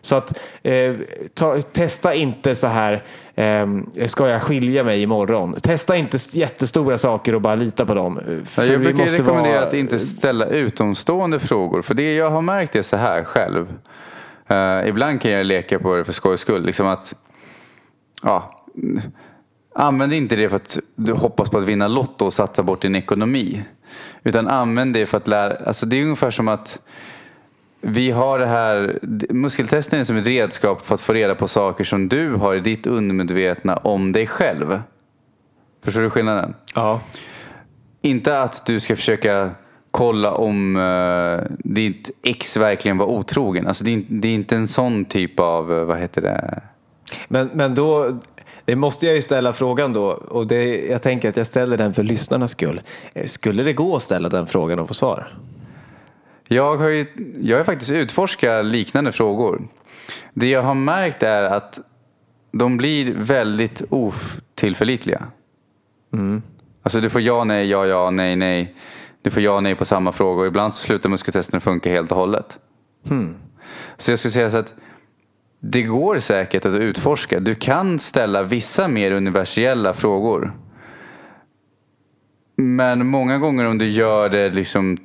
[0.01, 0.95] Så att eh,
[1.35, 3.03] ta, testa inte så här,
[3.35, 3.67] eh,
[4.07, 5.53] ska jag skilja mig imorgon?
[5.63, 8.21] Testa inte jättestora saker och bara lita på dem.
[8.45, 11.83] För Ja, jag brukar rekommendera vara- att inte ställa utomstående frågor.
[11.83, 13.67] För det jag har märkt är så här själv.
[14.49, 16.65] Eh, ibland kan jag leka på det för skojs skull.
[16.65, 17.17] Liksom att,
[18.23, 18.65] ja,
[19.77, 22.97] använd inte det för att du hoppas på att vinna Lotto och satsa bort din
[22.97, 23.65] ekonomi.
[24.25, 25.57] Utan använd det för att lära.
[25.67, 26.81] Alltså det är ungefär som att
[27.81, 28.99] vi har det här,
[29.31, 32.61] muskeltesten är som ett redskap för att få reda på saker som du har i
[32.61, 34.81] ditt undermedvetna om dig själv.
[35.85, 36.55] Förstår du skillnaden?
[36.75, 37.01] Ja.
[38.03, 39.51] Inte att du ska försöka
[39.91, 43.67] kolla om uh, ditt ex verkligen var otrogen.
[43.67, 46.63] Alltså det, är, det är inte en sån typ av, eh, vad heter det?
[47.29, 48.21] Men, men då,
[48.67, 51.95] det måste jag ju ställa frågan då och det, jag tänker att jag ställer den
[51.95, 52.81] för lyssnarnas skull.
[53.15, 55.29] Eh, Skulle det gå att ställa den frågan och få svar?
[56.49, 57.07] Jag har ju
[57.41, 59.69] jag har faktiskt utforskat liknande frågor.
[60.35, 61.79] Det jag har märkt är att
[62.53, 65.23] de blir väldigt otillförlitliga.
[66.83, 68.75] Alltså du får ja, nej, ja, ja, nej, nej.
[69.23, 72.17] Du får ja, nej på samma fråga och ibland så slutar muskeltesten funka helt och
[72.19, 72.59] hållet.
[73.97, 74.75] Så jag skulle säga så att
[75.61, 77.41] det går säkert att utforska.
[77.41, 80.53] Du kan ställa vissa mer universella frågor.
[82.57, 84.99] Men många gånger om du gör det liksom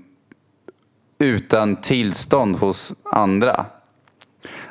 [1.20, 3.66] utan tillstånd hos andra.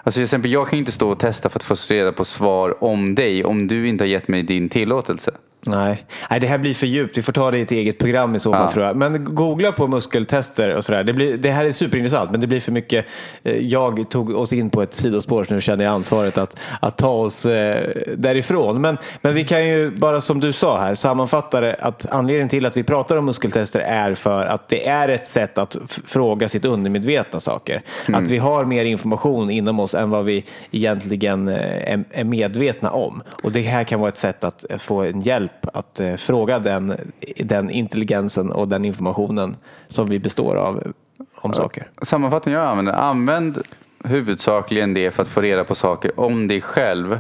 [0.03, 2.85] Alltså till exempel, jag kan inte stå och testa för att få reda på svar
[2.85, 5.31] om dig om du inte har gett mig din tillåtelse.
[5.67, 6.05] Nej.
[6.31, 7.19] Nej, det här blir för djupt.
[7.19, 8.73] Vi får ta det i ett eget program i så fall Ja.
[8.73, 8.97] tror jag.
[8.97, 11.05] Men googla på muskeltester och sådär.
[11.05, 13.07] Det, blir, det här är superintressant men det blir för mycket.
[13.43, 16.99] eh, Jag tog oss in på ett sidospår så nu känner jag ansvaret att, att
[16.99, 18.81] ta oss eh, därifrån.
[18.81, 22.67] Men, men vi kan ju bara som du sa här sammanfatta det att anledningen till
[22.67, 26.65] att vi pratar om muskeltester är för att det är ett sätt att fråga sitt
[26.65, 27.83] undermedvetna saker.
[28.13, 32.91] Att vi har mer information inom oss än vad vi egentligen eh, är, är medvetna
[32.91, 33.23] om.
[33.43, 36.95] Och det här kan vara ett sätt att få en hjälp att eh, fråga den,
[37.37, 39.57] den intelligensen och den informationen
[39.89, 40.93] som vi består av
[41.35, 41.91] om saker.
[42.03, 43.63] Sammanfattningen jag använder, använd
[44.05, 47.19] huvudsakligen det för att få reda på saker om dig själv.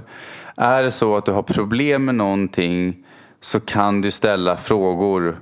[0.57, 3.07] Är det så att du har problem med någonting
[3.41, 5.39] så kan du ställa frågor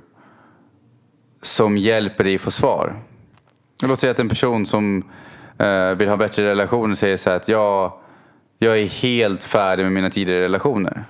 [1.41, 2.93] som hjälper dig få svar.
[3.83, 5.03] Låt säga att en person som
[5.57, 7.93] eh, vill ha bättre relationer säger så här att jag,
[8.57, 11.05] jag är helt färdig med mina tidigare relationer.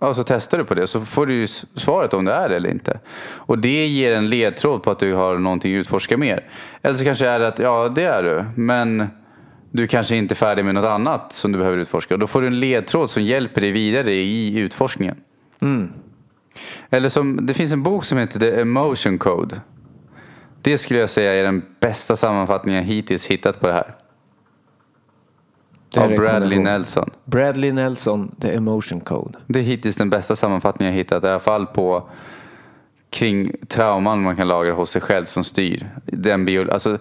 [0.00, 2.56] Ja, så testar du på det så får du ju svaret om det är det
[2.56, 3.00] eller inte.
[3.20, 6.44] Och det ger en ledtråd på att du har någonting att utforska mer.
[6.82, 8.44] Eller så kanske är det att ja, det är du.
[8.62, 9.08] Men
[9.70, 12.14] du kanske inte är färdig med något annat som du behöver utforska.
[12.14, 15.16] Och då får du en ledtråd som hjälper dig vidare i utforskningen.
[16.90, 19.60] Eller som, det finns en bok som heter The Emotion Code.
[20.62, 23.94] Det skulle jag säga är den bästa sammanfattningen jag hittills hittat på det här.
[25.98, 26.58] Av Bradley.
[26.58, 27.10] Nelson.
[27.24, 29.38] Bradley Nelson, The Emotion Code.
[29.46, 31.24] Det är hittills den bästa sammanfattningen jag hittat.
[31.24, 32.08] I alla fall på
[33.10, 35.90] kring trauman man kan lagra hos sig själv som styr.
[36.04, 36.98] Den bio, alltså,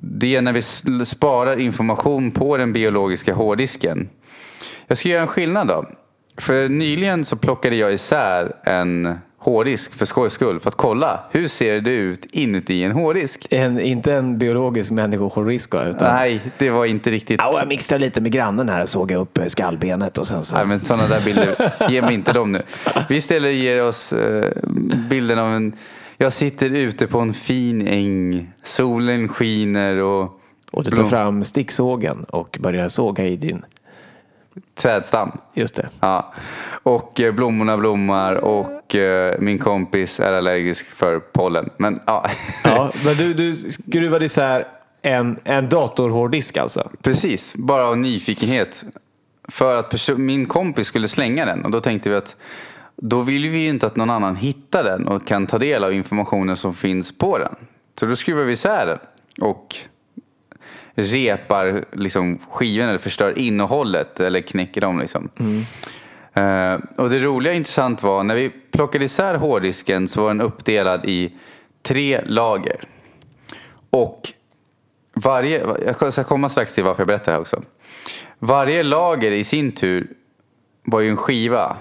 [0.00, 0.62] det är när vi
[1.04, 4.08] sparar information på den biologiska hårddisken.
[4.86, 5.86] Jag ska göra en skillnad då.
[6.38, 10.60] För nyligen så plockade jag isär en hårddisk för skojs skull.
[10.60, 13.46] För att kolla, hur ser det ut inuti en hårddisk?
[13.50, 17.40] En, inte en biologisk människorisk va, utan Nej, det var inte riktigt...
[17.40, 20.56] Ja, jag mixtrade lite med grannen här och såg upp eh, skallbenet och sen så.
[20.56, 22.62] Nej, men sådana där bilder, ge mig inte dem nu.
[23.08, 24.50] Vi istället ger oss eh,
[25.10, 25.72] bilden av en...
[26.18, 28.52] Jag sitter ute på en fin äng.
[28.62, 30.40] Solen skiner och...
[30.70, 33.64] Och du tar blom- fram sticksågen och börjar såga i din,
[34.74, 35.32] Trädstam.
[35.54, 35.88] just det.
[36.00, 36.32] Ja.
[36.82, 41.70] Och eh, blommorna blommar och eh, min kompis är allergisk för pollen.
[41.76, 42.30] Men ja,
[42.64, 44.66] Ja, men du, du skruvade isär
[45.02, 46.90] en, en datorhårddisk alltså?
[47.02, 47.54] precis.
[47.56, 48.84] Bara av nyfikenhet.
[49.48, 52.36] För att min kompis skulle slänga den och då tänkte vi att
[52.96, 55.92] då vill vi ju inte att någon annan hittar den och kan ta del av
[55.92, 57.54] informationen som finns på den.
[58.00, 58.98] Så då skruvar vi isär den
[59.40, 59.76] och
[60.94, 64.98] repar liksom skivorna eller förstör innehållet eller knäcker dem.
[64.98, 65.28] Liksom.
[66.36, 70.40] Eh, och det roliga och intressant var när vi plockade isär hårddisken så var den
[70.40, 71.32] uppdelad i
[71.82, 72.80] tre lager.
[73.90, 74.32] Och
[75.14, 75.66] varje,
[76.00, 77.62] jag ska komma strax till varför jag berättar det här också.
[78.38, 80.08] Varje lager i sin tur
[80.84, 81.76] var ju en skiva.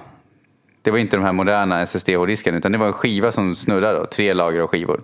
[0.82, 4.06] Det var inte de här moderna SSD-hårddisken utan det var en skiva som snurrade då,
[4.06, 5.02] tre lager av skivor.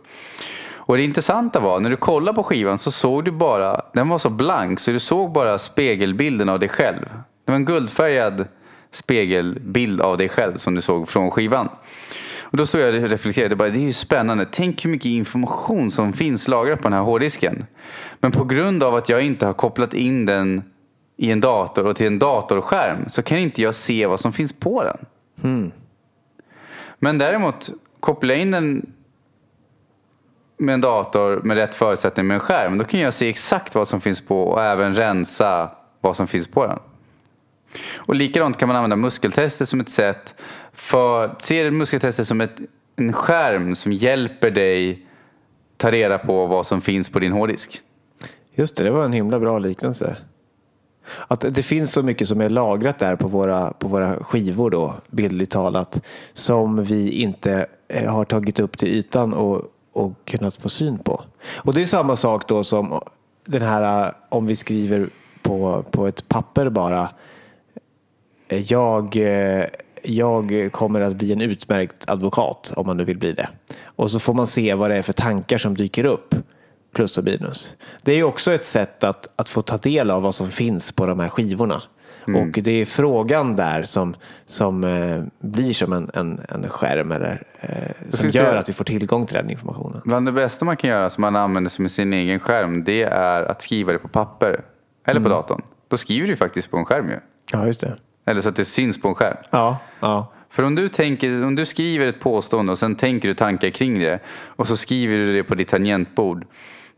[0.74, 4.18] Och det intressanta var, när du kollade på skivan så såg du bara, den var
[4.18, 7.06] så blank så du såg bara spegelbilden av dig själv.
[7.46, 8.48] Det var en guldfärgad
[8.92, 11.70] spegelbild av dig själv som du såg från skivan.
[12.52, 14.48] Och då stod jag och reflekterade, bara, det är ju spännande.
[14.52, 17.66] Tänk hur mycket information som finns lagrat på den här hårddisken.
[18.20, 20.64] Men på grund av att jag inte har kopplat in den
[21.18, 24.54] i en dator och till en datorskärm så kan inte jag se vad som finns
[24.54, 24.98] på den.
[27.00, 27.70] Men däremot
[28.00, 28.94] kopplar jag in den
[30.58, 32.78] med en dator med rätt förutsättning med en skärm.
[32.78, 35.72] Då kan jag se exakt vad som finns på och även rensa
[36.02, 36.80] vad som finns på den.
[37.96, 40.36] Och likadant kan man använda muskeltester som ett sätt
[40.74, 42.60] för, se muskeltester som ett,
[42.96, 45.06] en skärm som hjälper dig
[45.78, 47.82] ta reda på vad som finns på din hårddisk.
[48.56, 50.18] Just det, det var en himla bra liknelse.
[51.28, 54.94] Att det finns så mycket som är lagrat där på våra, på våra skivor då,
[55.08, 56.02] bildligt talat,
[56.34, 59.62] som vi inte eh, har tagit upp till ytan och,
[59.94, 61.24] och kunnat få syn på.
[61.56, 63.02] Och det är samma sak då som
[63.46, 65.10] den här, eh, om vi skriver
[65.42, 67.10] på, på ett papper bara,
[68.58, 69.66] jag, eh,
[70.04, 73.50] jag kommer att bli en utmärkt advokat om man nu vill bli det.
[73.84, 76.36] Och så får man se vad det är för tankar som dyker upp.
[76.94, 77.74] Plus och minus.
[78.04, 81.06] Det är också ett sätt att, att få ta del av vad som finns på
[81.06, 81.82] de här skivorna.
[82.28, 87.44] Och det är frågan där som, som eh, blir som en, en, en skärm eller,
[87.60, 90.02] eh, som gör att vi får tillgång till den informationen.
[90.06, 93.44] Bland det bästa man kan göra som man använder som sin egen skärm det är
[93.44, 94.62] att skriva det på papper.
[95.08, 95.62] eller på datorn.
[95.88, 97.20] Då skriver du faktiskt på en skärm ju.
[97.52, 97.96] Ja, just det.
[98.32, 99.38] Eller så att det syns på en skärm.
[99.50, 100.34] Ja, ja.
[100.50, 104.00] För om du, tänker, om du skriver ett påstående och sen tänker du tankar kring
[104.00, 106.46] det och så skriver du det på ditt tangentbord.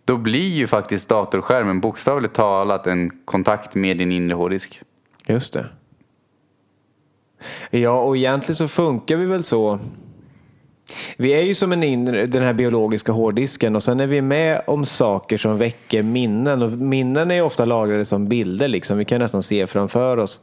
[0.05, 4.81] Då blir ju faktiskt datorskärmen bokstavligt talat en kontakt med din inre hårddisk.
[5.27, 5.65] Just det.
[7.69, 9.79] Ja, och egentligen så funkar vi väl så.
[11.17, 14.61] Vi är ju som en inre, den här biologiska hårddisken och sen är vi med
[14.67, 16.61] om saker som väcker minnen.
[16.61, 18.67] Och minnen är ofta lagrade som bilder.
[18.67, 18.97] Liksom.
[18.97, 20.41] Vi kan nästan se framför oss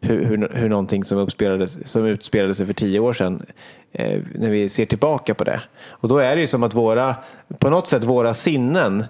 [0.00, 3.46] hur, hur, hur någonting som, uppspelades, som utspelade sig för tio år sedan
[3.92, 5.60] eh, när vi ser tillbaka på det.
[5.88, 7.14] Och då är det ju som att våra,
[7.58, 9.04] på något sätt våra sinnen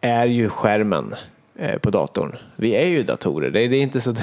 [0.00, 1.14] är ju skärmen
[1.56, 2.36] eh, på datorn.
[2.56, 3.50] Vi är ju datorer.
[3.50, 4.14] Det är, det är inte så...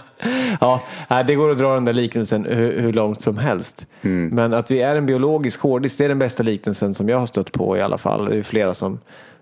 [0.60, 0.82] ja,
[1.26, 3.86] det går att dra den där liknelsen hur, hur långt som helst.
[4.02, 4.28] Mm.
[4.28, 7.26] Men att vi är en biologisk hårddisk, det är den bästa liknelsen som jag har
[7.26, 8.24] stött på i alla fall.
[8.24, 8.98] Det är flera som,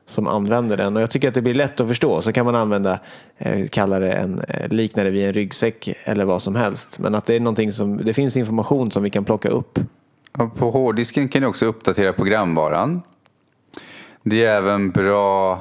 [0.07, 2.23] som använder den och jag tycker att det blir lätt att förstå.
[2.23, 2.99] Så kan man använda,
[3.39, 6.99] eh, kalla det en, eh, likna det vid en ryggsäck eller vad som helst.
[6.99, 9.79] Men att det är någonting som, det finns information som vi kan plocka upp.
[10.57, 13.03] På hårddisken kan du också uppdatera programvaran.
[14.23, 15.61] Det är även bra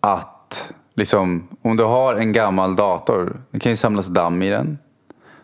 [0.00, 4.78] att, liksom, om du har en gammal dator, det kan ju samlas damm i den.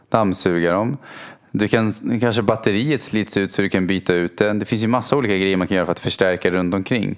[0.09, 0.97] Dammsuga dem.
[1.51, 4.59] Du kan, kanske batteriet slits ut så du kan byta ut den.
[4.59, 7.17] Det finns ju massa olika grejer man kan göra för att förstärka runt omkring.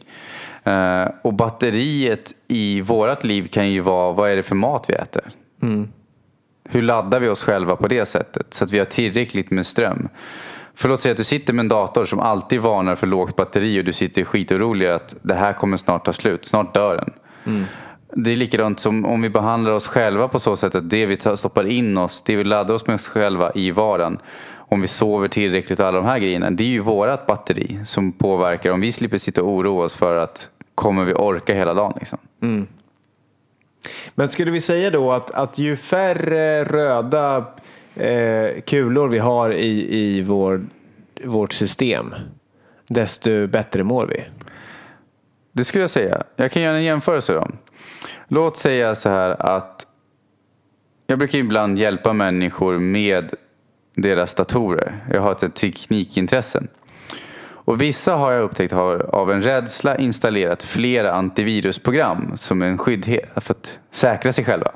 [0.67, 4.95] Uh, och batteriet i vårat liv kan ju vara, vad är det för mat vi
[4.95, 5.23] äter?
[5.63, 5.89] Mm.
[6.69, 8.55] Hur laddar vi oss själva på det sättet?
[8.55, 10.09] Så att vi har tillräckligt med ström.
[10.75, 13.81] För låt säga att du sitter med en dator som alltid varnar för lågt batteri
[13.81, 17.13] och du sitter skitorolig att det här kommer snart ta slut, snart dör den.
[17.55, 17.65] Mm.
[18.15, 21.17] Det är likadant som om vi behandlar oss själva på så sätt att det vi
[21.37, 24.19] stoppar in oss, det vi laddar oss med oss själva i vardagen.
[24.69, 26.51] Om vi sover tillräckligt och alla de här grejerna.
[26.51, 28.71] Det är ju vårat batteri som påverkar.
[28.71, 32.19] Om vi slipper sitta och oroa oss för att kommer vi orka hela dagen liksom.
[32.43, 32.67] Mm.
[34.15, 37.45] Men skulle vi säga då att, att ju färre röda
[37.95, 40.67] eh, kulor vi har i, i vår,
[41.25, 42.15] vårt system,
[42.89, 44.25] desto bättre mår vi?
[45.53, 46.23] Det skulle jag säga.
[46.37, 47.49] Jag kan göra en jämförelse då.
[48.29, 49.87] Låt säga så här att
[51.07, 53.35] jag brukar ibland hjälpa människor med
[53.95, 55.05] deras datorer.
[55.13, 56.63] Jag har ett teknikintresse.
[57.67, 63.31] Och vissa har jag upptäckt har av en rädsla installerat flera antivirusprogram som en skyddhet
[63.37, 64.73] för att säkra sig själva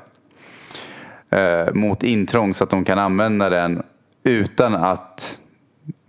[1.29, 3.83] eh, mot intrång så att de kan använda den
[4.23, 5.37] utan att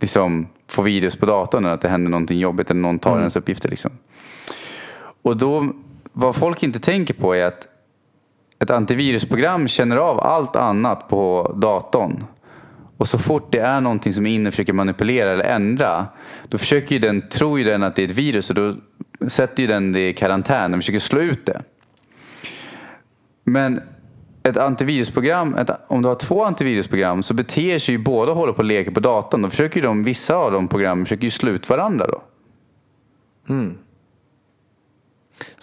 [0.01, 3.19] liksom, få virus på datorn eller att det händer någonting jobbigt eller någon tar mm.
[3.19, 3.69] ens uppgifter.
[3.69, 3.91] Liksom.
[5.21, 5.73] Och då,
[6.13, 7.67] vad folk inte tänker på är att
[8.59, 12.23] ett antivirusprogram känner av allt annat på datorn.
[12.97, 16.05] Och så fort det är någonting som inne försöker manipulera eller ändra,
[16.47, 18.75] då försöker ju den, tror ju den att det är ett virus och då
[19.27, 20.71] sätter ju den det i karantän.
[20.71, 21.61] Den försöker slå ut det.
[23.43, 23.81] Men
[24.43, 28.53] ett antivirusprogram, ett, om du har två antivirusprogram så beter sig ju båda och håller
[28.53, 29.41] på och leker på datorn.
[29.41, 32.23] Då försöker ju de, vissa av de programmen försöker ju slå ut varandra då.
[33.49, 33.77] Mm.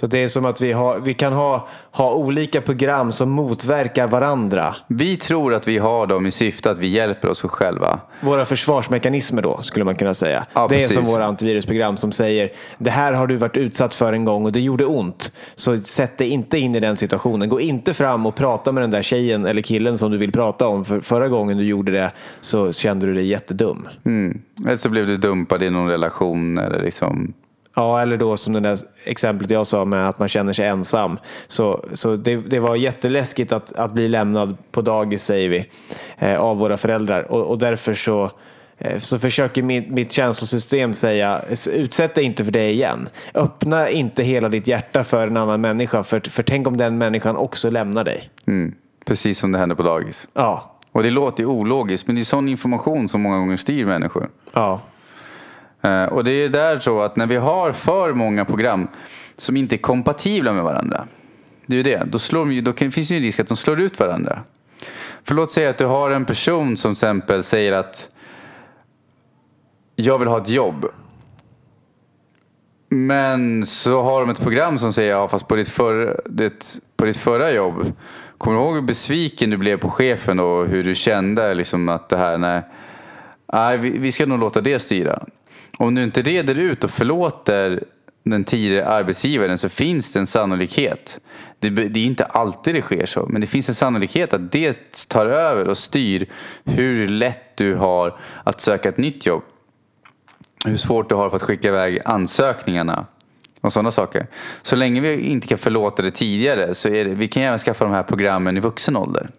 [0.01, 4.09] Så det är som att vi, har, vi kan ha, ha olika program som motverkar
[4.09, 4.76] varandra.
[4.88, 8.01] Vi tror att vi har dem i syfte att vi hjälper oss själva.
[8.20, 10.46] Våra försvarsmekanismer då, skulle man kunna säga.
[10.53, 10.90] Ja, det precis.
[10.90, 14.44] är som våra antivirusprogram som säger det här har du varit utsatt för en gång
[14.44, 15.32] och det gjorde ont.
[15.55, 17.48] Så sätt dig inte in i den situationen.
[17.48, 20.68] Gå inte fram och prata med den där tjejen eller killen som du vill prata
[20.68, 20.84] om.
[20.84, 23.88] För förra gången du gjorde det så kände du dig jättedum.
[24.05, 24.42] Mm.
[24.66, 27.32] Eller så blev du dumpad i någon relation eller liksom
[27.75, 31.18] Ja, eller då som det där exemplet jag sa med att man känner sig ensam.
[31.49, 35.66] Så, så det, det var jätteläskigt att, att bli lämnad på dagis, säger vi,
[36.18, 37.33] eh, av våra föräldrar.
[37.33, 38.31] Och, och därför så,
[38.79, 43.09] eh, så försöker mitt, mitt känslosystem säga, utsätt dig inte för det igen.
[43.35, 47.37] Öppna inte hela ditt hjärta för en annan människa, för, för tänk om den människan
[47.37, 48.31] också lämnar dig.
[48.47, 48.75] Mm.
[49.07, 50.29] Precis som det händer på dagis.
[50.33, 50.77] Ja.
[50.93, 54.29] Och det låter ju ologiskt, men det är sån information som många gånger styr människor.
[54.53, 54.81] Ja.
[55.83, 58.89] Eh, och det är där så att när vi har för många program
[59.37, 61.07] som inte är kompatibla med varandra.
[61.66, 62.03] Det är ju det.
[62.07, 64.41] Då, slår de, då finns det ju en risk att de slår ut varandra.
[65.24, 68.09] För låt säga att du har en person som exempel säger att
[69.97, 70.87] jag vill ha ett jobb.
[72.89, 77.05] Men så har de ett program som säger ja fast på ditt, för, ditt, på
[77.05, 77.93] ditt förra jobb.
[78.39, 82.09] Kommer du ihåg hur besviken du blev på chefen och hur du kände liksom att
[82.09, 82.62] det här, nej,
[83.53, 85.22] nej vi ska nog låta det styra.
[85.81, 87.85] Om du inte reder ut och förlåter
[88.22, 91.20] den tidigare arbetsgivaren så finns det en sannolikhet.
[91.59, 95.09] Det, det, är inte alltid det sker så, men det finns en sannolikhet att det
[95.09, 96.26] tar över och styr
[96.64, 99.43] hur lätt du har att söka ett nytt jobb.
[100.64, 103.07] Hur svårt du har för att skicka iväg ansökningarna.
[103.61, 104.26] och sådana saker.
[104.62, 107.85] Så länge vi inte kan förlåta det tidigare så är det, vi kan även skaffa
[107.85, 109.31] de här programmen i vuxen ålder.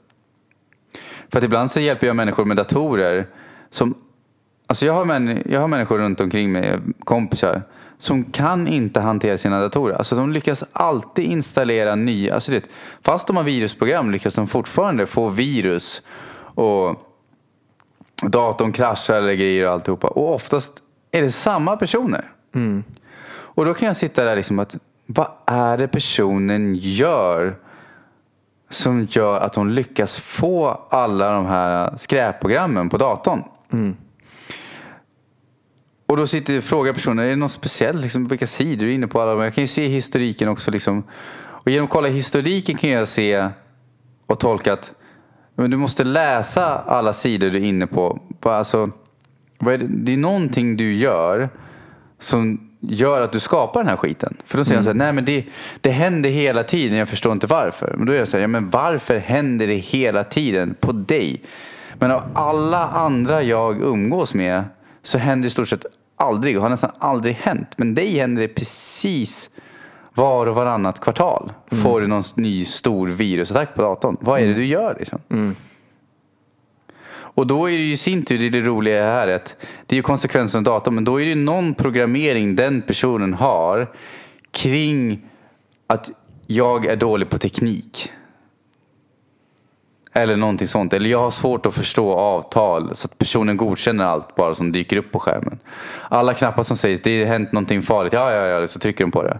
[1.32, 3.28] För att ibland så hjälper jag människor med datorer
[3.70, 3.96] som
[4.72, 7.62] Alltså jag har, män, jag har människor runt omkring mig, kompisar,
[7.98, 9.96] som kan inte hantera sina datorer.
[9.96, 12.70] Alltså de lyckas alltid installera nya, alltså det,
[13.02, 16.02] fast de har virusprogram lyckas de fortfarande få virus
[16.56, 16.96] och
[18.24, 20.08] datorn kraschar eller grejer och alltihopa.
[20.08, 20.74] Och oftast
[21.12, 22.32] är det samma personer.
[22.56, 22.84] Mm.
[23.30, 27.56] Och då kan jag sitta där liksom att vad är det personen gör
[28.70, 33.44] som gör att de lyckas få alla de här skräpprogrammen på datorn?
[33.72, 33.96] Mm.
[36.12, 38.02] Och då sitter frågar personen, är det något speciellt?
[38.02, 39.22] Liksom, vilka sidor du är inne på?
[39.22, 40.72] Alla, jag kan ju se historiken också.
[40.72, 41.04] Liksom.
[41.34, 43.50] Och genom att kolla historiken kan jag se
[44.26, 44.94] och tolka att
[45.56, 48.20] men du måste läsa alla sidor du är inne på.
[48.42, 48.92] Alltså,
[49.60, 49.88] är det?
[49.90, 51.50] det är någonting du gör
[52.20, 54.38] som gör att du skapar den här skiten.
[54.46, 54.78] För då säger mm.
[54.78, 55.46] han så här, nej men det,
[55.82, 57.94] det händer hela tiden, jag förstår inte varför.
[57.98, 61.42] Men då är jag så här, ja men varför händer det hela tiden på dig?
[61.94, 64.64] Men av alla andra jag umgås med
[65.04, 65.86] så händer i stort sett
[66.22, 67.78] aldrig och har nästan aldrig hänt.
[67.78, 69.50] Men dig händer det precis
[70.14, 71.52] var och varannat kvartal.
[71.72, 71.84] Mm.
[71.84, 74.18] Får du någon ny stor virusattack på datorn.
[74.20, 75.20] Vad är det du gör liksom?
[75.30, 75.56] Mm.
[77.34, 79.56] Och då är det ju i sin tur det roliga här att
[79.86, 83.34] det är ju konsekvensen av datorn men då är det ju någon programmering den personen
[83.34, 83.88] har
[84.52, 85.22] kring
[85.88, 86.12] att
[86.48, 88.12] jag är dålig på teknik.
[90.14, 90.94] Eller någonting sånt.
[90.94, 94.98] Eller jag har svårt att förstå avtal så att personen godkänner allt bara som dyker
[94.98, 95.60] upp på skärmen.
[96.10, 99.12] Alla knappar som sägs, det har hänt någonting farligt, ja ja ja, så trycker de
[99.12, 99.40] på det.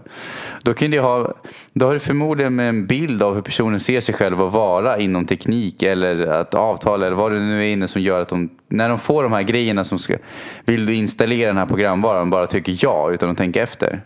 [0.62, 1.34] Då, kan det ha,
[1.72, 4.98] då har du förmodligen med en bild av hur personen ser sig själv att vara
[4.98, 8.50] inom teknik eller att avtal eller vad det nu är inne som gör att de,
[8.68, 10.16] när de får de här grejerna som ska,
[10.64, 14.00] vill du installera den här programvaran, bara trycker ja utan att tänka efter.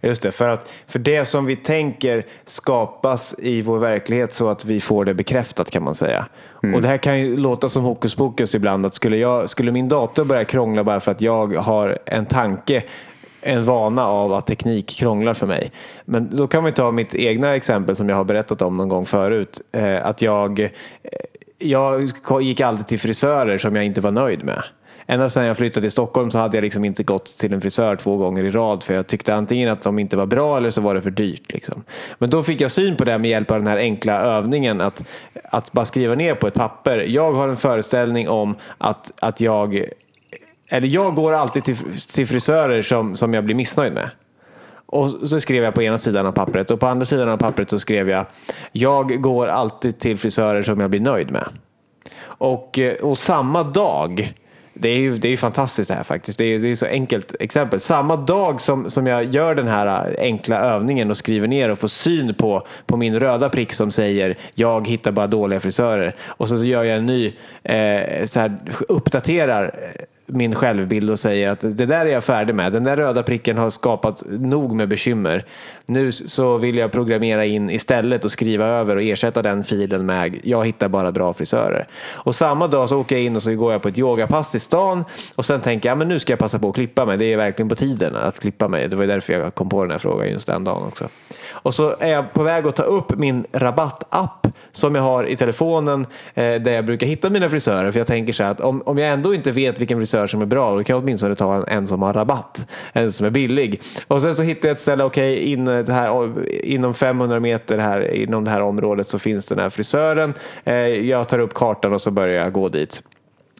[0.00, 4.64] Just det, för, att, för det som vi tänker skapas i vår verklighet så att
[4.64, 6.26] vi får det bekräftat kan man säga.
[6.62, 6.74] Mm.
[6.74, 9.88] Och det här kan ju låta som hokus pokus ibland att skulle, jag, skulle min
[9.88, 12.82] dator börja krångla bara för att jag har en tanke
[13.40, 15.72] en vana av att teknik krånglar för mig.
[16.04, 19.06] Men då kan vi ta mitt egna exempel som jag har berättat om någon gång
[19.06, 19.60] förut.
[19.72, 20.68] Eh, att jag, eh,
[21.58, 22.10] jag
[22.42, 24.62] gick alltid till frisörer som jag inte var nöjd med
[25.06, 27.96] ända sedan jag flyttade till Stockholm så hade jag liksom inte gått till en frisör
[27.96, 30.80] två gånger i rad för jag tyckte antingen att de inte var bra eller så
[30.80, 31.52] var det för dyrt.
[31.52, 31.84] Liksom.
[32.18, 35.04] Men då fick jag syn på det med hjälp av den här enkla övningen att,
[35.44, 36.98] att bara skriva ner på ett papper.
[36.98, 39.88] Jag har en föreställning om att, att jag
[40.68, 41.76] eller jag går alltid till,
[42.14, 44.10] till frisörer som, som jag blir missnöjd med.
[44.86, 47.70] Och så skrev jag på ena sidan av pappret och på andra sidan av pappret
[47.70, 48.26] så skrev jag
[48.72, 51.48] Jag går alltid till frisörer som jag blir nöjd med.
[52.18, 54.34] Och, och samma dag
[54.78, 56.38] det är ju det är fantastiskt det här faktiskt.
[56.38, 57.80] Det är, det är så enkelt exempel.
[57.80, 61.78] Samma dag som, som jag gör den här äh, enkla övningen och skriver ner och
[61.78, 66.14] får syn på, på min röda prick som säger jag hittar bara dåliga frisörer.
[66.26, 68.56] Och så, så gör jag en ny, eh, så här,
[68.88, 72.72] uppdaterar eh, min självbild och säger att det där är jag färdig med.
[72.72, 75.44] Den där röda pricken har skapat nog med bekymmer.
[75.86, 80.40] Nu så vill jag programmera in istället och skriva över och ersätta den filen med
[80.42, 81.86] jag hittar bara bra frisörer.
[82.12, 84.60] Och samma dag så åker jag in och så går jag på ett yogapass i
[84.60, 85.04] stan
[85.36, 87.16] och sen tänker jag men nu ska jag passa på att klippa mig.
[87.16, 88.88] Det är verkligen på tiden att klippa mig.
[88.88, 91.08] Det var därför jag kom på den här frågan just den dagen också.
[91.50, 95.36] Och så är jag på väg att ta upp min rabattapp som jag har i
[95.36, 97.90] telefonen eh, där jag brukar hitta mina frisörer.
[97.90, 100.42] För jag tänker så här att om, om jag ändå inte vet vilken frisör som
[100.42, 102.66] är bra då kan jag åtminstone ta en, en som har rabatt.
[102.92, 103.82] En som är billig.
[104.06, 106.32] Och sen så hittar jag ett ställe, okej okay, in här,
[106.64, 110.34] inom 500 meter här inom det här området så finns den här frisören.
[110.64, 113.02] Eh, jag tar upp kartan och så börjar jag gå dit.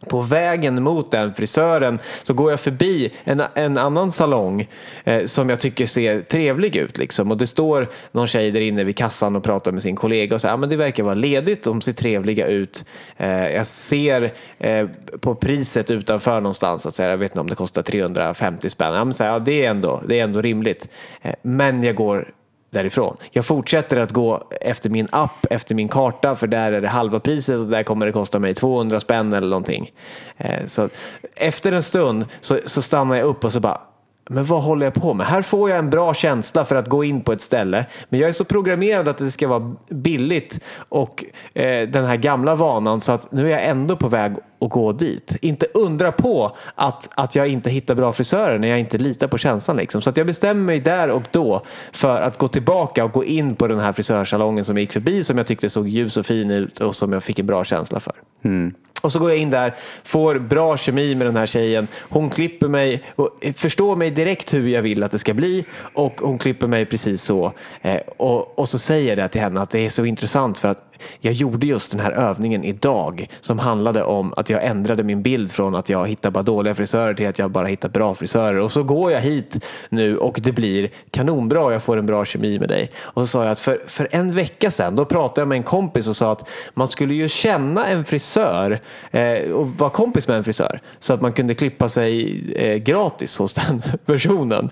[0.09, 4.67] På vägen mot den frisören så går jag förbi en, en annan salong
[5.03, 6.97] eh, som jag tycker ser trevlig ut.
[6.97, 7.31] Liksom.
[7.31, 10.41] Och det står någon tjej där inne vid kassan och pratar med sin kollega och
[10.41, 12.85] säger att ah, det verkar vara ledigt, de ser trevliga ut.
[13.17, 14.87] Eh, jag ser eh,
[15.19, 18.93] på priset utanför någonstans, att säga, jag vet inte om det kostar 350 spänn.
[18.93, 20.87] Ja, men så här, ja, det, är ändå, det är ändå rimligt.
[21.21, 22.31] Eh, men jag går
[22.69, 23.17] därifrån.
[23.31, 27.19] Jag fortsätter att gå efter min app, efter min karta för där är det halva
[27.19, 29.91] priset och där kommer det kosta mig 200 spänn eller någonting.
[30.37, 30.89] Eh, så
[31.35, 33.81] efter en stund så, så stannar jag upp och så bara
[34.29, 35.27] men vad håller jag på med?
[35.27, 37.85] Här får jag en bra känsla för att gå in på ett ställe.
[38.09, 40.59] Men jag är så programmerad att det ska vara billigt
[40.89, 44.69] och eh, den här gamla vanan så att nu är jag ändå på väg att
[44.69, 45.37] gå dit.
[45.41, 49.37] Inte undra på att, att jag inte hittar bra frisörer när jag inte litar på
[49.37, 49.77] känslan.
[49.77, 50.01] Liksom.
[50.01, 51.61] Så att jag bestämmer mig där och då
[51.91, 55.23] för att gå tillbaka och gå in på den här frisörsalongen som jag gick förbi
[55.23, 57.99] som jag tyckte såg ljus och fin ut och som jag fick en bra känsla
[57.99, 58.13] för.
[58.43, 58.73] Mm.
[59.01, 61.87] Och så går jag in där, får bra kemi med den här tjejen.
[61.99, 66.21] Hon klipper mig, och förstår mig direkt hur jag vill att det ska bli och
[66.21, 67.53] hon klipper mig precis så.
[67.81, 70.67] Eh, och, och så säger jag det till henne att det är så intressant för
[70.67, 70.86] att
[71.19, 75.51] jag gjorde just den här övningen idag som handlade om att jag ändrade min bild
[75.51, 78.59] från att jag hittar bara dåliga frisörer till att jag bara hittar bra frisörer.
[78.59, 82.25] Och så går jag hit nu och det blir kanonbra och jag får en bra
[82.25, 82.91] kemi med dig.
[82.97, 85.63] Och så sa jag att för, för en vecka sedan då pratade jag med en
[85.63, 88.79] kompis och sa att man skulle ju känna en frisör
[89.11, 93.37] eh, och vara kompis med en frisör så att man kunde klippa sig eh, gratis
[93.37, 94.69] hos den personen.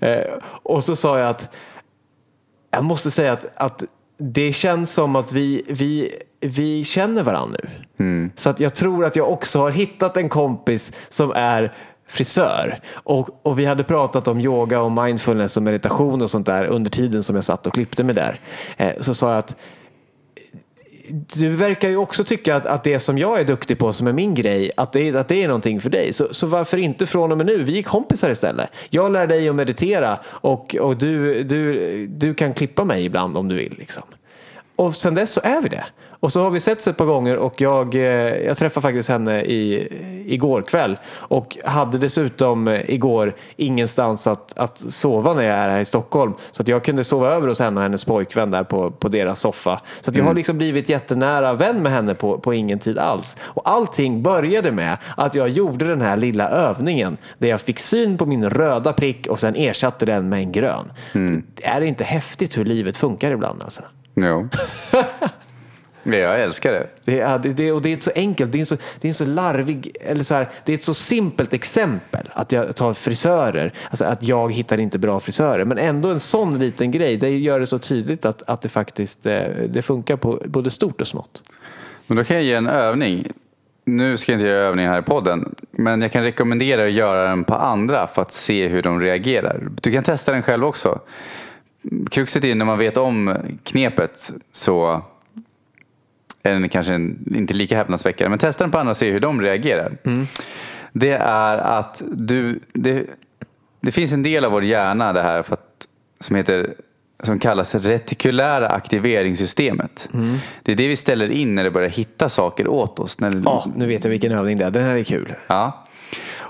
[0.00, 1.48] Eh, och så sa jag att
[2.70, 3.84] jag måste säga att, att
[4.18, 7.60] det känns som att vi, vi, vi känner varandra
[7.96, 8.30] nu.
[8.36, 11.74] Så att jag tror att jag också har hittat en kompis som är
[12.08, 12.80] frisör.
[12.92, 16.90] Och, och vi hade pratat om yoga och mindfulness och meditation och sånt där under
[16.90, 18.40] tiden som jag satt och klippte mig där.
[18.76, 19.56] Eh, så sa jag att
[21.10, 24.12] du verkar ju också tycka att, att det som jag är duktig på som är
[24.12, 26.12] min grej, att det, att det är någonting för dig.
[26.12, 27.62] Så, så varför inte från och med nu?
[27.62, 28.70] Vi är kompisar istället.
[28.90, 33.48] Jag lär dig att meditera och, och du, du, du kan klippa mig ibland om
[33.48, 33.74] du vill.
[33.78, 34.02] Liksom.
[34.76, 35.84] Och sen dess så är vi det.
[36.26, 38.02] Och så har vi setts ett par gånger och jag, eh,
[38.46, 39.88] jag träffade faktiskt henne i,
[40.26, 45.80] igår kväll och hade dessutom eh, igår ingenstans att, att sova när jag är här
[45.80, 46.34] i Stockholm.
[46.52, 49.40] Så att jag kunde sova över hos henne och hennes pojkvän där på, på deras
[49.40, 49.80] soffa.
[50.00, 53.36] Så att jag har liksom blivit jättenära vän med henne på, på ingen tid alls.
[53.40, 58.18] Och allting började med att jag gjorde den här lilla övningen där jag fick syn
[58.18, 60.92] på min röda prick och sen ersatte den med en grön.
[61.62, 63.82] Är det inte häftigt hur livet funkar ibland alltså?
[64.14, 64.48] Ja,
[66.14, 66.86] jag älskar det.
[67.04, 69.96] Det är, det, och det är så enkelt, det är så, det är så larvig,
[70.00, 74.22] eller så här, det är ett så simpelt exempel att jag tar frisörer, alltså att
[74.22, 77.78] jag hittar inte bra frisörer, men ändå en sån liten grej, det gör det så
[77.78, 81.42] tydligt att, att det faktiskt eh, det funkar på både stort och smått.
[82.06, 83.32] Men då kan jag ge en övning.
[83.84, 87.28] Nu ska jag inte göra övning här i podden, men jag kan rekommendera att göra
[87.28, 89.68] den på andra för att se hur de reagerar.
[89.80, 91.00] Du kan testa den själv också.
[92.10, 93.34] Kruxet är när man vet om
[93.64, 95.02] knepet så
[96.52, 96.94] den kanske
[97.34, 98.30] inte lika häpnadsväckande.
[98.30, 99.92] Men testa den på andra och se hur de reagerar.
[100.92, 103.06] Det är att du, det,
[103.80, 105.86] det finns en del av vår hjärna det här för att,
[106.20, 106.74] som heter
[107.22, 110.08] som kallas retikulära aktiveringssystemet.
[110.62, 113.20] Det är det vi ställer in när det börjar hitta saker åt oss.
[113.20, 115.32] När, Ja, nu vet jag vilken övning det är, den här är kul.
[115.46, 115.85] Ja.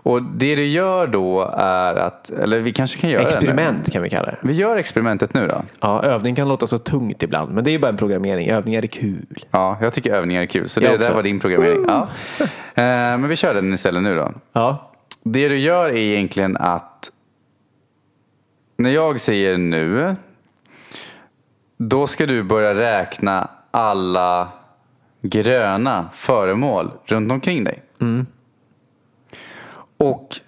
[0.06, 4.02] Och det du gör då är att, eller vi kanske kan göra det Experiment kan
[4.02, 4.36] vi kalla det.
[4.42, 4.48] nu.
[4.52, 5.62] Vi gör experimentet nu då.
[5.80, 8.48] Ja, övning kan låta så tungt ibland, men det är bara en programmering.
[8.48, 9.44] Övningar är kul.
[9.50, 10.68] Ja, jag tycker övningar är kul.
[10.68, 11.14] Så Jag det där också.
[11.14, 11.84] var din programmering.
[11.88, 12.08] Ja.
[12.38, 12.48] Eh,
[13.18, 14.32] Men vi kör den istället nu då.
[14.52, 14.90] Ja,
[15.22, 17.10] Det du gör är egentligen att
[18.78, 20.16] när jag säger nu,
[21.78, 24.48] då ska du börja räkna alla
[25.22, 27.82] gröna föremål runt omkring dig.
[29.96, 30.40] Och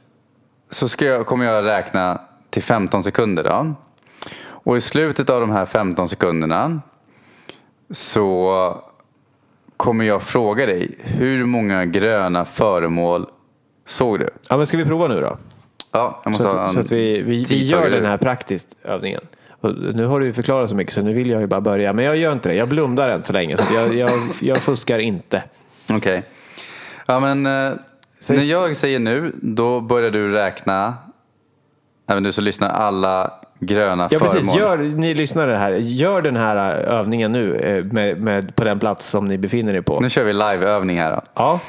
[0.70, 2.20] så ska jag, kommer jag räkna
[2.50, 3.44] till 15 sekunder.
[3.44, 3.74] Då.
[4.46, 6.80] Och i slutet av de här 15 sekunderna
[7.90, 8.82] så
[9.76, 13.26] kommer jag fråga dig hur många gröna föremål
[13.86, 14.30] såg du?
[14.48, 15.38] ja men ska vi prova nu då?
[15.92, 18.16] Ja, jag Så måste ha att, en så att vi, vi, vi gör den här
[18.16, 19.20] praktiskt, övningen.
[19.60, 21.92] Och nu har du ju förklarat så mycket så nu vill jag ju bara börja.
[21.92, 22.54] Men jag gör inte det.
[22.54, 23.56] Jag blundar än så länge.
[23.56, 25.42] Så jag, jag, jag fuskar inte.
[25.90, 26.22] Okej.
[27.06, 27.72] Ja, men eh,
[28.28, 30.94] när jag säger nu, då börjar du räkna,
[32.08, 34.28] även du som lyssnar, alla gröna Ja föremål.
[34.36, 38.78] precis, gör, ni lyssnare här, gör den här övningen nu eh, med, med, på den
[38.78, 40.00] plats som ni befinner er på.
[40.00, 41.22] Nu kör vi liveövning här då.
[41.34, 41.60] Ja,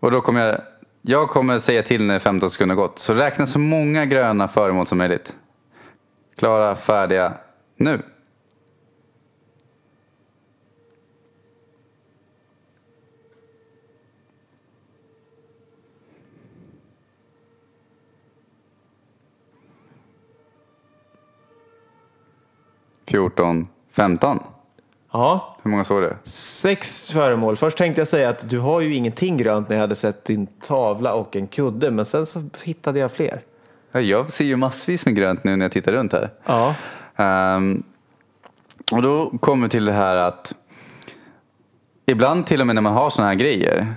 [0.00, 0.60] Och då kommer jag,
[1.02, 2.98] jag kommer säga till när 15 sekunder har gått.
[2.98, 5.34] Så räkna så många gröna föremål som möjligt.
[6.38, 7.32] Klara, färdiga,
[7.78, 8.02] nu.
[23.08, 24.38] Fjorton, femton.
[25.12, 25.56] ja.
[25.62, 26.16] Hur många såg du?
[26.24, 27.56] Sex föremål.
[27.56, 30.46] Först tänkte jag säga att du har ju ingenting grönt när jag hade sett din
[30.46, 31.90] tavla och en kudde.
[31.90, 33.40] Men sen så hittade jag fler.
[33.92, 36.30] Ja, jag ser ju massvis med grönt nu när jag tittar runt här.
[36.46, 36.74] Ja,
[37.16, 37.82] Ehm,
[38.92, 40.54] och då kommer vi till det här att
[42.06, 43.94] ibland till och med när man har sådana här grejer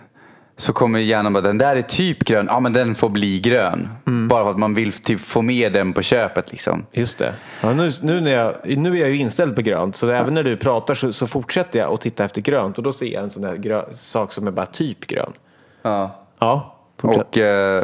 [0.62, 3.90] så kommer hjärnan bara den där är typ grön, ja men den får bli grön.
[4.30, 6.86] Bara för att man vill typ få med den på köpet liksom.
[6.92, 7.34] just det.
[7.62, 9.96] Ja, nu, nu, när jag, nu är jag ju inställd på grönt.
[9.96, 12.78] Så även när du pratar så, så fortsätter jag att titta efter grönt.
[12.78, 15.34] Och då ser jag en sån här grö, sak som är bara typ grön.
[15.82, 16.26] Ja.
[16.40, 17.28] Ja, fortsätt.
[17.28, 17.84] Och eh,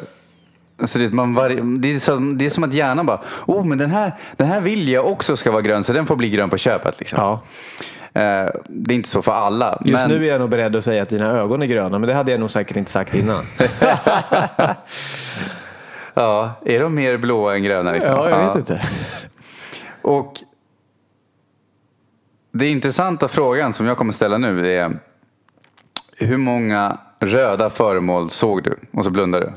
[0.86, 1.50] så det, man var,
[1.80, 4.62] det, är som, det är som att hjärnan bara, oh men den här, den här
[4.62, 7.20] vill jag också ska vara grön så den får bli grön på köpet liksom.
[7.22, 7.42] Ja.
[8.18, 9.82] Eh, det är inte så för alla.
[9.86, 10.12] Just men...
[10.12, 12.32] nu är jag nog beredd att säga att dina ögon är gröna, men det hade
[12.32, 13.44] jag nog säkert inte sagt innan.
[16.14, 17.92] Ja, är de mer blåa än gröna?
[17.92, 18.12] Liksom?
[18.12, 18.82] ja, jag vet inte.
[20.02, 20.34] Och
[22.52, 25.00] det intressanta frågan som jag kommer ställa nu är
[26.18, 28.76] hur många röda föremål såg du?
[28.92, 29.52] Och så blundar du.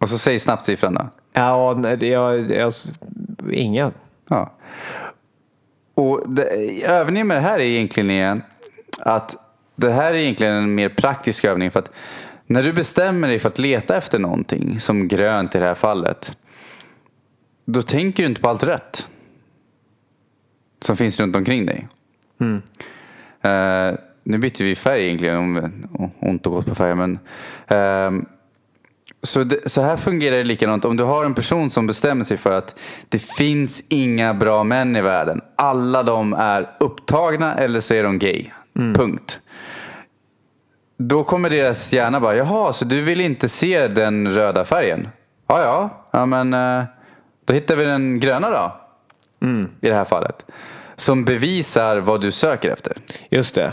[0.00, 1.08] Och så säg snabbt siffran då.
[1.32, 2.72] Ja, nej, jag, jag,
[3.50, 3.92] inga.
[4.28, 4.52] Ja.
[5.98, 6.44] Och det,
[6.84, 8.40] övningen med det här är egentligen är
[8.98, 9.36] att
[9.76, 11.90] det här är egentligen en mer praktisk övning för att
[12.46, 16.36] när du bestämmer dig för att leta efter någonting, som grönt i det här fallet,
[17.64, 19.06] då tänker du inte på allt rött
[20.80, 21.88] som finns runt omkring dig.
[23.40, 27.18] Eh, nu byter vi färg egentligen, om, ont och gott på färger, men
[27.66, 28.26] ehm,
[29.22, 30.84] så, det, så här fungerar det likadant.
[30.84, 34.96] Om du har en person som bestämmer sig för att det finns inga bra män
[34.96, 35.40] i världen.
[35.56, 38.46] Alla de är upptagna eller så är de gay.
[38.94, 39.40] Punkt.
[40.98, 45.08] Då kommer deras hjärna bara, jaha, så du vill inte se den röda färgen?
[45.46, 46.84] Ja, ja, ja men eh,
[47.44, 48.76] då hittar vi den gröna då.
[49.80, 50.50] I det här fallet.
[50.96, 52.96] Som bevisar vad du söker efter.
[53.30, 53.72] Just det.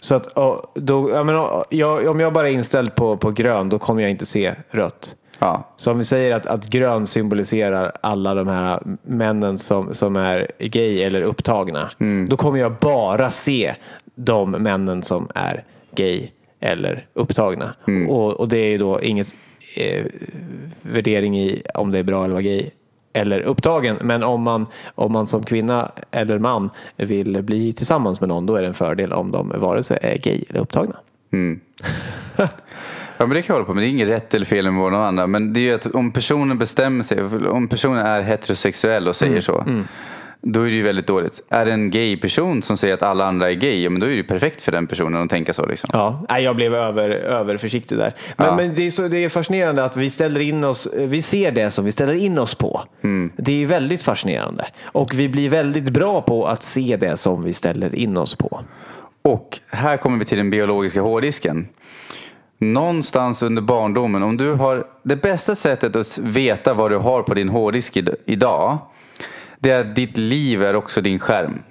[0.00, 0.34] Så att,
[0.74, 4.10] då, jag menar, jag, om jag bara är inställd på, på grön, då kommer jag
[4.10, 5.16] inte se rött.
[5.38, 10.16] Ja, Så om vi säger att, att grön symboliserar alla de här männen som, som
[10.16, 11.90] är gay eller upptagna.
[12.28, 13.74] Då kommer jag bara se
[14.14, 16.28] de männen som är gay
[16.60, 17.74] eller upptagna.
[18.08, 19.34] Och, och det är ju då inget
[19.76, 20.04] eh,
[20.82, 22.70] värdering i om det är bra eller vara gay
[23.16, 23.96] eller upptagen.
[24.00, 28.56] Men om man, om man som kvinna eller man vill bli tillsammans med någon då
[28.56, 30.96] är det en fördel om de vare sig är gay eller upptagna.
[33.18, 33.82] Ja men det kan jag hålla på med.
[33.82, 35.30] Det är inget rätt eller fel med någon annan.
[35.30, 39.40] Men det är ju att om personen bestämmer sig, om personen är heterosexuell och säger
[39.40, 39.64] så.
[40.48, 41.42] Då är det ju väldigt dåligt.
[41.48, 44.06] Är det en gay person som säger att alla andra är gay, ja, men då
[44.06, 45.66] är det ju perfekt för den personen att tänka så.
[45.66, 45.90] Liksom.
[45.92, 48.14] Ja, nej, jag blev över, överförsiktig där.
[48.36, 48.56] Men, Ja.
[48.56, 51.70] men det, är så, det är fascinerande att vi ställer in oss, vi ser det
[51.70, 52.80] som vi ställer in oss på.
[53.36, 54.64] Det är väldigt fascinerande.
[54.84, 58.60] Och vi blir väldigt bra på att se det som vi ställer in oss på.
[59.22, 61.68] Och här kommer vi till den biologiska hårddisken.
[62.58, 67.34] Någonstans under barndomen, om du har det bästa sättet att veta vad du har på
[67.34, 68.78] din hårddisk id- idag,
[69.58, 71.62] det är att ditt liv är också din skärm.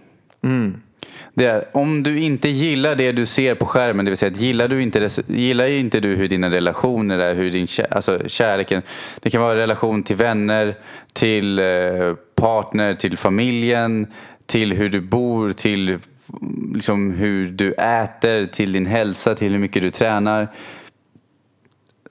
[1.35, 4.41] Det är, om du inte gillar det du ser på skärmen, det vill säga att
[4.41, 8.81] gillar du inte, gillar inte du hur dina relationer är, hur din alltså kärleken,
[9.19, 10.75] det kan vara relation till vänner,
[11.13, 14.07] till eh, partner, till familjen,
[14.45, 19.59] till hur du bor, till mm, liksom, hur du äter, till din hälsa, till hur
[19.59, 20.47] mycket du tränar.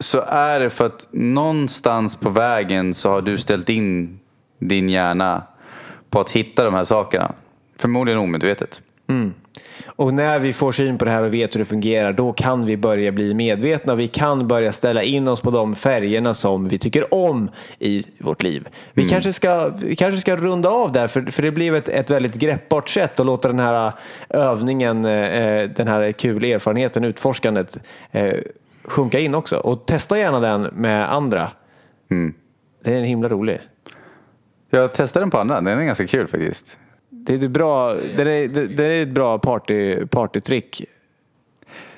[0.01, 4.21] Så är det för att någonstans på vägen så har du ställt in
[4.59, 5.43] din hjärna
[6.15, 7.33] på att hitta de här sakerna.
[7.77, 8.81] Förmodligen omedvetet.
[9.87, 12.65] Och när vi får syn på det här och vet hur det fungerar, då kan
[12.65, 13.95] vi börja bli medvetna.
[13.95, 18.43] Vi kan börja ställa in oss på de färgerna som vi tycker om i vårt
[18.43, 18.69] liv.
[18.93, 22.11] Vi, kanske, ska, vi kanske ska runda av där, för, för det blev ett, ett
[22.11, 23.93] väldigt greppbart sätt att låta den här
[24.29, 27.79] övningen, eh, den här kul erfarenheten, utforskandet,
[28.13, 28.35] eh,
[28.85, 29.57] sjunka in också.
[29.57, 31.51] Och testa gärna den med andra.
[32.85, 33.59] Det är en himla rolig.
[34.75, 36.77] Jag testade den på andra, den är ganska kul faktiskt.
[37.09, 40.85] Det är, ett bra, det är, det, är ett bra party, partytrick.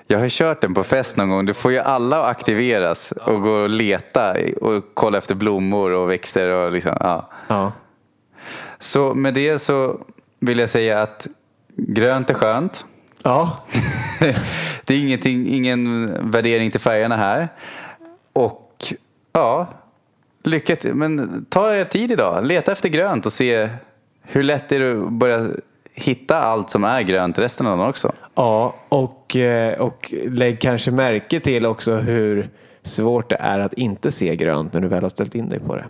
[0.06, 1.46] Jag har kört den på fest någon gång.
[1.46, 6.10] Du får ju alla att aktiveras och gå och leta och kolla efter blommor och
[6.10, 6.50] växter.
[6.50, 7.30] Och liksom, ja.
[7.48, 7.72] Ja.
[8.78, 10.00] Så med det så
[10.40, 11.26] vill jag säga att
[11.76, 12.84] grönt är skönt.
[13.22, 13.64] Ja.
[14.84, 17.48] det är ingenting, ingen värdering till färgerna här.
[18.32, 18.94] Och
[19.32, 19.66] ja,
[20.46, 20.94] lycka till.
[20.94, 22.46] Men ta er tid idag.
[22.46, 23.68] Leta efter grönt och se
[24.22, 25.46] hur lätt är det att börja
[25.94, 28.12] hitta allt som är grönt resten av dagen också.
[28.34, 32.50] Ja, och, eh, och lägg kanske märke till också hur
[32.82, 35.76] svårt det är att inte se grönt när du väl har ställt in dig på
[35.76, 35.84] det.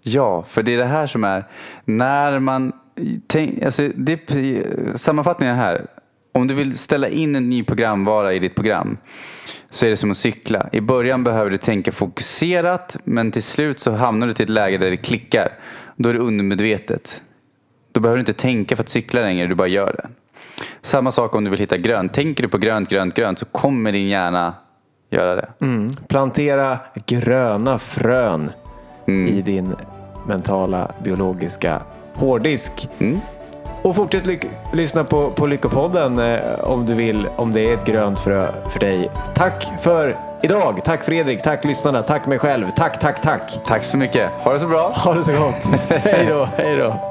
[0.00, 1.44] Ja, för det är det här som är
[1.84, 2.72] när man
[3.26, 4.20] tänk, alltså det,
[4.94, 5.86] sammanfattningen här.
[6.32, 8.98] Om du vill ställa in en ny programvara i ditt program
[9.70, 10.68] så är det som att cykla.
[10.72, 14.78] I början behöver du tänka fokuserat men till slut så hamnar du till ett läge
[14.78, 15.48] där det klickar.
[15.96, 17.22] Då är det undermedvetet.
[17.92, 20.08] Då behöver du inte tänka för att cykla längre, du bara gör det.
[20.82, 22.14] Samma sak om du vill hitta grönt.
[22.14, 24.54] Tänker du på grönt, grönt, grönt så kommer din hjärna
[25.10, 25.48] göra det.
[25.60, 25.96] Mm.
[26.08, 28.50] Plantera gröna frön
[29.06, 29.74] i din
[30.26, 31.82] mentala biologiska
[32.14, 32.88] hårddisk.
[32.98, 33.20] Mm.
[33.82, 37.84] Och fortsätt ly- lyssna på, på Lyckopodden eh, om du vill, om det är ett
[37.84, 39.10] grönt frö för dig.
[39.34, 40.80] Tack för idag.
[40.84, 42.66] Tack Fredrik, tack lyssnarna, tack mig själv.
[42.76, 43.60] Tack, tack, tack.
[43.66, 44.30] Tack så mycket.
[44.30, 44.92] Ha det så bra.
[44.94, 45.54] Ha det så gott.
[45.88, 47.07] hej då, hej då.